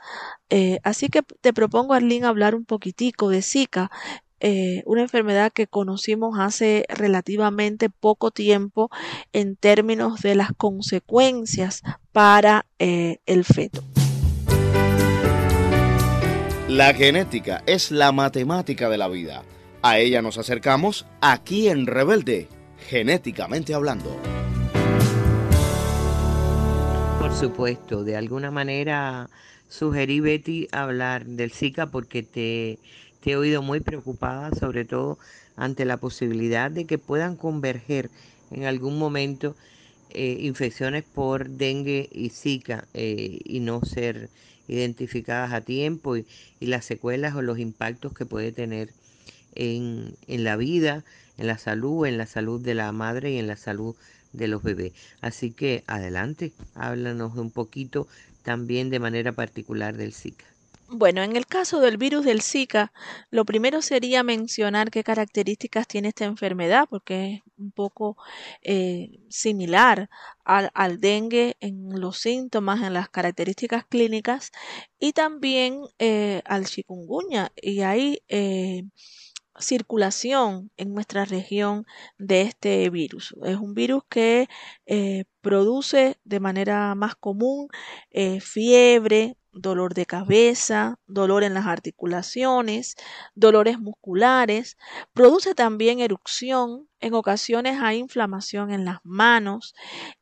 así 0.85 1.09
que 1.09 1.23
te 1.41 1.53
propongo, 1.55 1.95
Arlene, 1.95 2.27
hablar 2.27 2.55
un 2.55 2.67
poquitico 2.67 3.31
de 3.31 3.43
Zika. 3.43 3.91
Eh, 4.45 4.83
una 4.87 5.03
enfermedad 5.03 5.53
que 5.53 5.69
conocimos 5.69 6.37
hace 6.41 6.85
relativamente 6.89 7.89
poco 7.89 8.33
tiempo 8.33 8.91
en 9.33 9.55
términos 9.55 10.21
de 10.21 10.35
las 10.35 10.51
consecuencias 10.57 11.83
para 12.11 12.67
eh, 12.81 13.19
el 13.25 13.45
feto. 13.45 13.85
La 16.69 16.93
genética 16.93 17.63
es 17.67 17.93
la 17.93 18.11
matemática 18.11 18.89
de 18.89 18.99
la 18.99 19.07
vida. 19.07 19.45
A 19.81 20.01
ella 20.01 20.23
nos 20.23 20.39
acercamos 20.39 21.07
aquí 21.21 21.69
en 21.69 21.87
Rebelde, 21.87 22.49
genéticamente 22.89 23.75
hablando. 23.75 24.17
Por 27.21 27.33
supuesto, 27.33 28.03
de 28.03 28.17
alguna 28.17 28.51
manera 28.51 29.31
sugerí 29.69 30.19
Betty 30.19 30.67
hablar 30.73 31.27
del 31.27 31.53
Zika 31.53 31.87
porque 31.87 32.25
te 32.25 32.81
te 33.23 33.31
he 33.31 33.37
oído 33.37 33.63
muy 33.63 33.81
preocupada, 33.81 34.51
sobre 34.55 34.85
todo 34.85 35.19
ante 35.57 35.85
la 35.85 35.97
posibilidad 35.97 36.71
de 36.71 36.87
que 36.87 36.99
puedan 36.99 37.37
converger 37.37 38.11
en 38.51 38.65
algún 38.65 38.99
momento 38.99 39.57
eh, 40.11 40.39
infecciones 40.41 41.05
por 41.05 41.49
dengue 41.49 42.09
y 42.13 42.31
zika 42.31 42.89
eh, 42.95 43.39
y 43.45 43.61
no 43.61 43.81
ser 43.85 44.29
identificadas 44.69 45.53
a 45.53 45.61
tiempo 45.61 46.17
y, 46.17 46.27
las 46.61 46.85
secuelas 46.85 47.35
o 47.35 47.43
los 47.43 47.59
impactos 47.59 48.13
que 48.13 48.27
puede 48.27 48.53
tener 48.53 48.91
en, 49.55 50.17
en 50.27 50.45
la 50.45 50.57
vida, 50.57 51.05
en 51.39 51.47
la 51.47 51.59
salud, 51.59 52.07
en 52.07 52.19
la 52.19 52.27
salud 52.27 52.61
de 52.61 52.75
la 52.75 52.93
madre 52.93 53.33
y 53.33 53.39
en 53.39 53.47
la 53.47 53.57
salud 53.57 53.97
de 54.33 54.49
los 54.49 54.63
bebés. 54.63 54.93
Así 55.21 55.53
que 55.53 55.85
adelante, 55.87 56.53
háblanos 56.75 57.37
un 57.37 57.51
poquito 57.51 58.09
también 58.43 58.91
de 58.91 58.99
manera 58.99 59.33
particular 59.33 59.97
del 59.97 60.13
Zika. 60.13 60.52
Bueno, 60.95 61.23
en 61.23 61.37
el 61.37 61.47
caso 61.47 61.81
del 61.81 61.97
virus 61.97 62.27
del 62.27 62.43
Zika, 62.43 62.93
lo 63.31 63.47
primero 63.47 63.81
sería 63.81 64.23
mencionar 64.23 64.91
qué 64.91 65.03
características 65.03 65.87
tiene 65.89 66.09
esta 66.09 66.27
enfermedad, 66.27 66.87
porque 66.91 67.35
es 67.37 67.43
un 67.57 67.73
poco 67.73 68.19
eh, 68.61 69.09
similar 69.31 70.11
al, 70.45 71.01
dengue 71.01 71.57
en 71.61 71.99
los 71.99 72.19
síntomas, 72.19 72.83
en 72.83 72.93
las 72.93 73.09
características 73.09 73.87
clínicas, 73.87 74.51
y 74.99 75.15
también 75.15 75.81
eh, 75.99 76.43
al 76.45 76.67
chikungunya. 76.67 77.53
Y 77.57 77.81
hay 77.81 78.23
eh, 78.29 78.83
circulación 79.59 80.71
en 80.77 80.93
nuestra 80.93 81.25
región 81.25 81.87
de 82.19 82.43
este 82.43 82.91
virus. 82.91 83.35
Es 83.47 83.57
un 83.57 83.73
virus 83.73 84.03
que 84.11 84.47
produce 85.41 86.19
de 86.25 86.41
manera 86.41 86.95
más 86.95 87.15
común 87.17 87.69
fiebre, 88.41 89.39
dolor 89.53 89.95
de 89.95 90.07
cabeza, 90.07 90.99
dolor 91.07 91.45
en 91.45 91.55
las 91.55 91.67
articulaciones, 91.67 92.97
dolores 93.35 93.79
musculares, 93.79 94.77
produce 95.13 95.55
también 95.55 96.01
erupción, 96.01 96.89
en 97.01 97.15
ocasiones 97.15 97.79
hay 97.81 97.99
inflamación 97.99 98.73
en 98.73 98.85
las 98.85 98.99
manos 99.05 99.75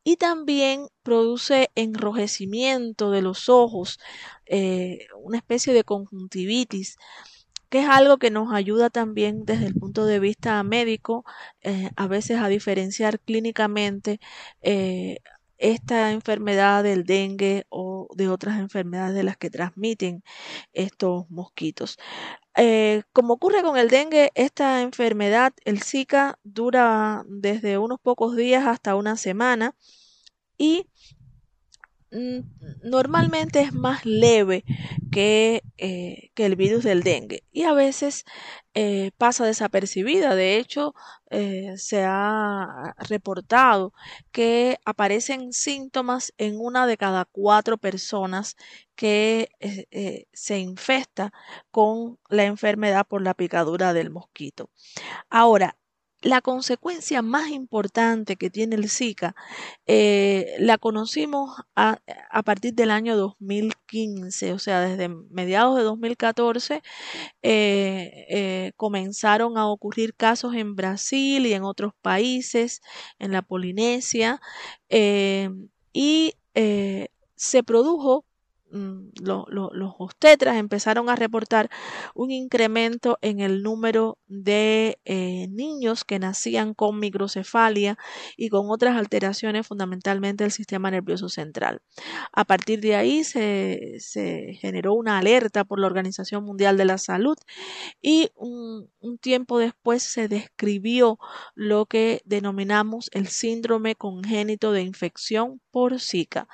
y 0.02 0.16
también 0.16 0.88
produce 1.02 1.70
enrojecimiento 1.74 3.10
de 3.10 3.22
los 3.22 3.48
ojos, 3.48 3.98
eh, 4.46 5.06
una 5.16 5.38
especie 5.38 5.72
de 5.72 5.84
conjuntivitis 5.84 6.96
que 7.70 7.80
es 7.80 7.88
algo 7.88 8.18
que 8.18 8.30
nos 8.30 8.52
ayuda 8.52 8.90
también 8.90 9.44
desde 9.44 9.66
el 9.66 9.74
punto 9.74 10.04
de 10.04 10.18
vista 10.18 10.62
médico, 10.64 11.24
eh, 11.62 11.90
a 11.96 12.08
veces 12.08 12.38
a 12.40 12.48
diferenciar 12.48 13.20
clínicamente 13.20 14.20
eh, 14.60 15.18
esta 15.60 16.12
enfermedad 16.12 16.82
del 16.82 17.04
dengue 17.04 17.66
o 17.68 18.08
de 18.16 18.28
otras 18.28 18.58
enfermedades 18.58 19.14
de 19.14 19.22
las 19.22 19.36
que 19.36 19.50
transmiten 19.50 20.22
estos 20.72 21.30
mosquitos. 21.30 21.98
Eh, 22.56 23.02
como 23.12 23.34
ocurre 23.34 23.62
con 23.62 23.76
el 23.76 23.88
dengue, 23.88 24.32
esta 24.34 24.82
enfermedad, 24.82 25.52
el 25.64 25.82
Zika, 25.82 26.38
dura 26.42 27.24
desde 27.28 27.78
unos 27.78 28.00
pocos 28.00 28.36
días 28.36 28.66
hasta 28.66 28.96
una 28.96 29.16
semana 29.16 29.74
y 30.58 30.86
Mm, 32.12 32.40
normalmente 32.82 33.60
es 33.60 33.72
más 33.72 34.04
leve 34.04 34.64
que, 35.10 35.62
eh, 35.78 36.30
que, 36.34 36.46
el 36.46 36.56
virus 36.56 36.84
del 36.84 37.02
dengue 37.02 37.44
y 37.52 37.64
a 37.64 37.72
veces 37.74 38.24
eh, 38.74 39.10
pasa 39.18 39.44
desapercibida. 39.44 40.34
De 40.34 40.56
hecho, 40.58 40.94
eh, 41.30 41.74
se 41.76 42.04
ha 42.04 42.94
reportado 42.98 43.92
que 44.32 44.78
aparecen 44.84 45.52
síntomas 45.52 46.32
en 46.38 46.58
una 46.60 46.86
de 46.86 46.96
cada 46.96 47.24
cuatro 47.24 47.78
personas 47.78 48.56
que 48.94 49.48
se 50.32 50.58
infesta 50.58 51.32
con 51.70 52.18
la 52.28 52.44
enfermedad 52.44 53.06
por 53.06 53.22
la 53.22 53.34
picadura 53.34 53.92
del 53.94 54.10
mosquito. 54.10 54.70
Ahora, 55.30 55.76
la 56.22 56.42
consecuencia 56.42 57.22
más 57.22 57.48
importante 57.50 58.36
que 58.36 58.50
tiene 58.50 58.76
el 58.76 58.90
Zika 58.90 59.34
eh, 59.86 60.54
la 60.58 60.76
conocimos 60.78 61.50
a, 61.74 61.98
partir 62.44 62.74
del 62.74 62.90
año 62.90 63.16
2015, 63.16 64.52
o 64.52 64.58
sea, 64.58 64.80
desde 64.80 65.08
mediados 65.08 65.76
de 65.76 65.82
2014 65.82 66.82
eh, 67.42 68.26
eh, 68.28 68.72
comenzaron 68.76 69.56
a 69.56 69.66
ocurrir 69.66 70.14
casos 70.14 70.54
en 70.54 70.76
Brasil 70.76 71.46
y 71.46 71.54
en 71.54 71.64
otros 71.64 71.92
países, 72.02 72.82
en 73.18 73.32
la 73.32 73.42
Polinesia, 73.42 74.40
y 75.92 76.34
se 77.36 77.62
produjo 77.62 78.24
Mm, 78.72 79.10
los 79.20 79.94
obstetras 79.98 80.56
empezaron 80.56 81.08
a 81.08 81.16
reportar 81.16 81.70
un 82.14 82.30
incremento 82.30 83.18
en 83.20 83.40
el 83.40 83.62
número 83.62 84.18
de 84.28 85.00
eh, 85.04 85.48
niños 85.50 86.04
que 86.04 86.20
nacían 86.20 86.74
con 86.74 87.00
microcefalia 87.00 87.98
y 88.36 88.48
con 88.48 88.70
otras 88.70 88.96
alteraciones 88.96 89.66
fundamentalmente 89.66 90.44
del 90.44 90.52
sistema 90.52 90.90
nervioso 90.90 91.28
central. 91.28 91.82
A 92.32 92.44
partir 92.44 92.80
de 92.80 92.94
ahí 92.94 93.24
se, 93.24 93.98
generó 94.60 94.94
una 94.94 95.18
alerta 95.18 95.64
por 95.64 95.80
la 95.80 95.86
Organización 95.86 96.44
Mundial 96.44 96.76
de 96.76 96.84
la 96.84 96.98
Salud 96.98 97.36
y 98.00 98.30
un, 98.36 98.88
un 99.00 99.18
tiempo 99.18 99.58
después 99.58 100.02
se 100.02 100.28
describió 100.28 101.18
lo 101.54 101.86
que 101.86 102.22
denominamos 102.24 103.10
el 103.12 103.26
síndrome 103.26 103.96
congénito 103.96 104.72
de 104.72 104.82
infección 104.82 105.60
por 105.70 106.00
Zika. 106.00 106.48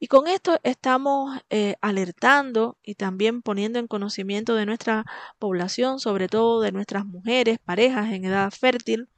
Y 0.00 0.08
con 0.08 0.26
esto 0.26 0.58
estamos 0.62 1.40
eh, 1.54 1.76
alertando 1.82 2.78
y 2.82 2.94
también 2.94 3.42
poniendo 3.42 3.78
en 3.78 3.86
conocimiento 3.86 4.54
de 4.54 4.64
nuestra 4.64 5.04
población, 5.38 6.00
sobre 6.00 6.26
todo 6.26 6.62
de 6.62 6.72
nuestras 6.72 7.04
mujeres, 7.04 7.58
parejas 7.62 8.10
en 8.10 8.24
edad 8.24 8.50
fértil, 8.50 9.10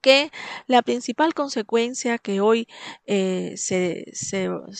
que 0.00 0.30
la 0.66 0.80
principal 0.80 1.34
consecuencia 1.34 2.16
que 2.16 2.40
hoy 2.40 2.66
eh, 3.04 3.56
se, 3.58 4.06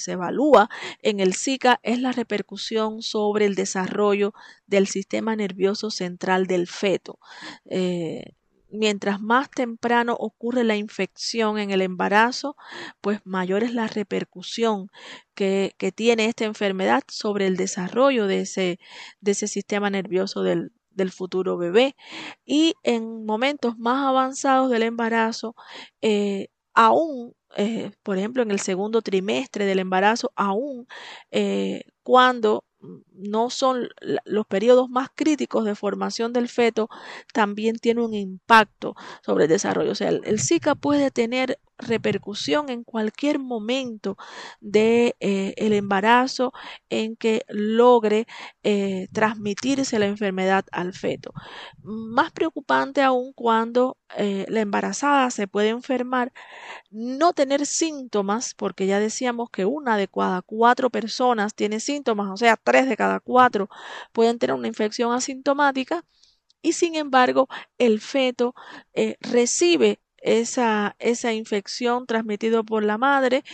evalúa 0.06 0.70
en 1.02 1.20
el 1.20 1.34
Zika 1.34 1.80
es 1.82 2.00
la 2.00 2.12
repercusión 2.12 3.02
sobre 3.02 3.44
el 3.44 3.56
desarrollo 3.56 4.32
del 4.66 4.86
sistema 4.86 5.36
nervioso 5.36 5.90
central 5.90 6.46
del 6.46 6.66
feto. 6.66 7.18
Eh, 7.66 8.32
mientras 8.70 9.20
más 9.20 9.50
temprano 9.50 10.14
ocurre 10.18 10.64
la 10.64 10.76
infección 10.76 11.58
en 11.58 11.70
el 11.70 11.82
embarazo, 11.82 12.56
pues 13.00 13.20
mayor 13.24 13.62
es 13.62 13.74
la 13.74 13.86
repercusión 13.86 14.88
que, 15.34 15.74
tiene 15.94 16.26
esta 16.26 16.44
enfermedad 16.44 17.02
sobre 17.08 17.46
el 17.46 17.56
desarrollo 17.56 18.26
de 18.26 18.40
ese, 18.40 18.78
de 19.20 19.32
ese 19.32 19.48
sistema 19.48 19.90
nervioso 19.90 20.42
del, 20.42 20.72
futuro 21.12 21.56
bebé. 21.56 21.96
Y 22.44 22.74
en 22.82 23.24
momentos 23.26 23.76
más 23.78 24.06
avanzados 24.06 24.70
del 24.70 24.82
embarazo, 24.82 25.54
eh, 26.00 26.48
aún, 26.72 27.34
eh, 27.56 27.92
por 28.02 28.18
ejemplo, 28.18 28.42
en 28.42 28.50
el 28.50 28.60
segundo 28.60 29.02
trimestre 29.02 29.64
del 29.66 29.80
embarazo, 29.80 30.32
aún 30.36 30.86
eh, 31.30 31.84
cuando 32.02 32.64
no 33.14 33.50
son 33.50 33.88
los 34.24 34.46
periodos 34.46 34.88
más 34.88 35.08
críticos 35.14 35.64
de 35.64 35.74
formación 35.74 36.32
del 36.32 36.48
feto, 36.48 36.88
también 37.32 37.76
tiene 37.78 38.02
un 38.02 38.14
impacto 38.14 38.94
sobre 39.22 39.44
el 39.44 39.50
desarrollo. 39.50 39.92
O 39.92 39.94
sea, 39.94 40.08
el, 40.08 40.40
Zika 40.40 40.74
puede 40.74 41.10
tener 41.10 41.58
repercusión 41.76 42.70
en 42.70 42.84
cualquier 42.84 43.38
momento 43.38 44.16
de 44.60 45.16
eh, 45.20 45.54
el 45.56 45.72
embarazo 45.72 46.52
en 46.88 47.16
que 47.16 47.44
logre 47.48 48.26
eh, 48.62 49.08
transmitirse 49.12 49.98
la 49.98 50.06
enfermedad 50.06 50.64
al 50.70 50.92
feto. 50.94 51.32
Más 51.82 52.30
preocupante 52.30 53.02
aún 53.02 53.32
cuando 53.32 53.96
eh, 54.16 54.46
la 54.48 54.60
embarazada 54.60 55.30
se 55.30 55.48
puede 55.48 55.70
enfermar, 55.70 56.32
no 56.90 57.32
tener 57.32 57.66
síntomas, 57.66 58.54
porque 58.54 58.86
ya 58.86 59.00
decíamos 59.00 59.50
que 59.50 59.64
una 59.64 59.96
de 59.96 60.08
cada 60.08 60.42
cuatro 60.42 60.90
personas 60.90 61.54
tiene 61.54 61.80
síntomas, 61.80 62.30
o 62.30 62.36
sea, 62.36 62.56
tres 62.56 62.88
de 62.88 62.96
cada 62.96 63.03
cuatro 63.24 63.68
pueden 64.12 64.38
tener 64.38 64.54
una 64.54 64.68
infección 64.68 65.12
asintomática 65.12 66.04
y 66.62 66.72
sin 66.74 66.94
embargo 66.96 67.48
el 67.78 68.00
feto 68.00 68.54
recibe 69.20 70.00
esa, 70.24 70.96
esa 70.98 71.32
infección 71.34 72.06
transmitida 72.06 72.62
por 72.62 72.82
la 72.82 72.96
madre 72.98 73.44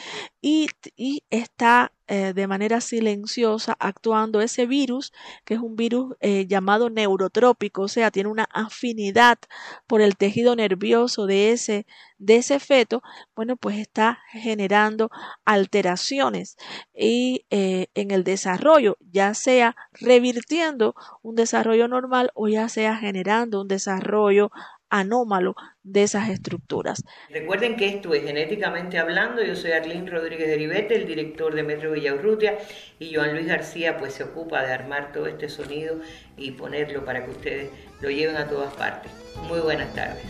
y, 0.41 0.69
y 0.97 1.25
está 1.31 1.93
eh, 2.07 2.33
de 2.33 2.47
manera 2.47 2.81
silenciosa 2.81 3.77
actuando 3.79 4.41
ese 4.41 4.67
virus, 4.67 5.13
que 5.45 5.55
es 5.55 5.61
un 5.61 5.77
virus 5.77 6.15
eh, 6.21 6.47
llamado 6.47 6.89
neurotrópico, 6.89 7.83
o 7.83 7.89
sea, 7.89 8.11
tiene 8.11 8.29
una 8.31 8.49
afinidad 8.53 9.39
por 9.87 10.01
el 10.01 10.17
tejido 10.17 10.55
nervioso 10.57 11.27
de 11.27 11.53
ese, 11.53 11.87
de 12.19 12.37
ese 12.37 12.61
feto, 12.61 13.03
bueno, 13.35 13.57
pues 13.57 13.79
está 13.79 14.21
generando 14.31 15.11
alteraciones 15.45 16.57
y 16.95 17.47
eh, 17.51 17.89
en 17.95 18.11
el 18.13 18.25
desarrollo, 18.25 18.97
ya 19.11 19.35
sea 19.35 19.77
revirtiendo 19.93 20.95
un 21.23 21.35
desarrollo 21.35 21.89
normal 21.89 22.31
o 22.35 22.49
ya 22.49 22.69
sea 22.69 22.97
generando 22.97 23.61
un 23.61 23.69
desarrollo 23.69 24.51
anómalo 24.91 25.55
de 25.83 26.03
esas 26.03 26.29
estructuras. 26.29 27.03
Recuerden 27.31 27.77
que 27.77 27.89
esto 27.89 28.13
es 28.13 28.25
genéticamente 28.25 28.99
hablando, 28.99 29.43
yo 29.43 29.57
soy 29.57 29.73
Arlene 29.73 30.11
Rodríguez 30.11 30.49
de 30.49 30.57
Ribete, 30.57 30.97
el 30.97 31.07
director 31.07 31.55
de 31.55 31.63
Metro 31.63 31.93
Villaurrutia, 31.93 32.59
y 32.99 33.15
Joan 33.15 33.35
Luis 33.35 33.47
García 33.47 33.97
pues 33.97 34.15
se 34.15 34.25
ocupa 34.25 34.63
de 34.63 34.73
armar 34.73 35.13
todo 35.13 35.27
este 35.27 35.49
sonido 35.49 36.01
y 36.37 36.51
ponerlo 36.53 37.05
para 37.05 37.25
que 37.25 37.31
ustedes 37.31 37.71
lo 38.01 38.11
lleven 38.11 38.37
a 38.37 38.49
todas 38.49 38.75
partes. 38.75 39.11
Muy 39.49 39.61
buenas 39.61 39.95
tardes. 39.95 40.25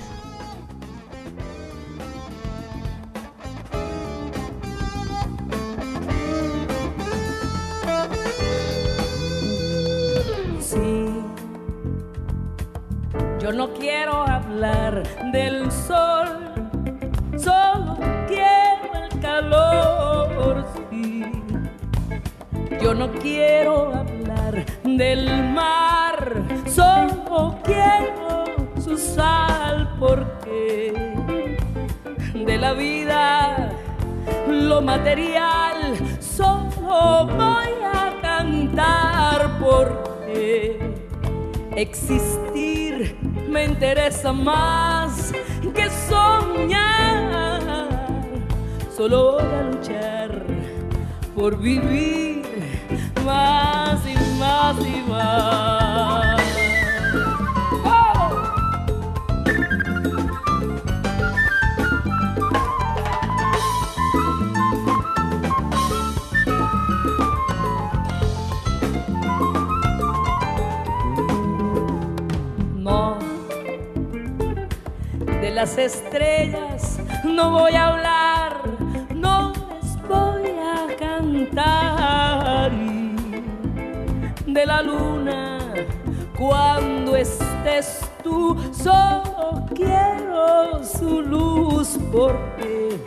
Yo 13.42 13.52
no 13.52 13.72
quiero 13.72 14.22
hablar 14.28 15.02
del 15.32 15.72
sol, 15.72 16.28
solo 17.38 17.96
quiero 18.28 18.92
el 19.02 19.20
calor. 19.20 20.66
Sí. 20.90 21.24
Yo 22.82 22.92
no 22.92 23.10
quiero 23.12 23.94
hablar 23.94 24.66
del 24.84 25.42
mar, 25.54 26.42
solo 26.66 27.58
quiero 27.64 28.44
su 28.78 28.98
sal, 28.98 29.96
porque 29.98 30.92
de 32.34 32.58
la 32.58 32.74
vida 32.74 33.70
lo 34.48 34.82
material 34.82 35.94
solo 36.20 37.26
voy 37.26 37.72
a 37.94 38.20
cantar 38.20 39.58
porque 39.60 40.94
existir 41.76 42.79
me 43.48 43.64
interesa 43.64 44.32
más 44.32 45.32
que 45.74 45.88
soñar. 46.08 47.88
Solo 48.96 49.32
voy 49.32 49.42
a 49.42 49.62
luchar 49.62 50.44
por 51.34 51.58
vivir 51.58 52.42
más 53.24 54.00
y 54.06 54.14
más 54.38 54.76
y 54.86 55.10
más. 55.10 56.39
Las 75.60 75.76
estrellas 75.76 76.98
no 77.22 77.50
voy 77.50 77.74
a 77.74 77.88
hablar, 77.88 78.62
no 79.14 79.52
les 79.68 80.02
voy 80.08 80.52
a 80.58 80.96
cantar. 80.96 82.72
De 84.46 84.64
la 84.64 84.80
luna, 84.80 85.58
cuando 86.38 87.14
estés 87.14 88.10
tú, 88.24 88.56
solo 88.72 89.66
quiero 89.74 90.82
su 90.82 91.20
luz 91.20 91.98
porque 92.10 92.98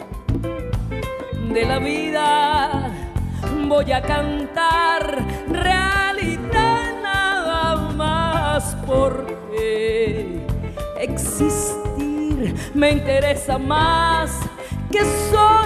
de 1.56 1.66
la 1.66 1.80
vida 1.80 2.92
voy 3.68 3.92
a 3.92 4.02
cantar 4.04 5.26
realidad 5.50 7.02
nada 7.02 7.92
más 7.94 8.78
porque 8.86 10.46
existir 11.00 11.93
me 12.74 12.92
interesa 12.92 13.58
más 13.58 14.40
que 14.92 15.04
soñar. 15.32 15.63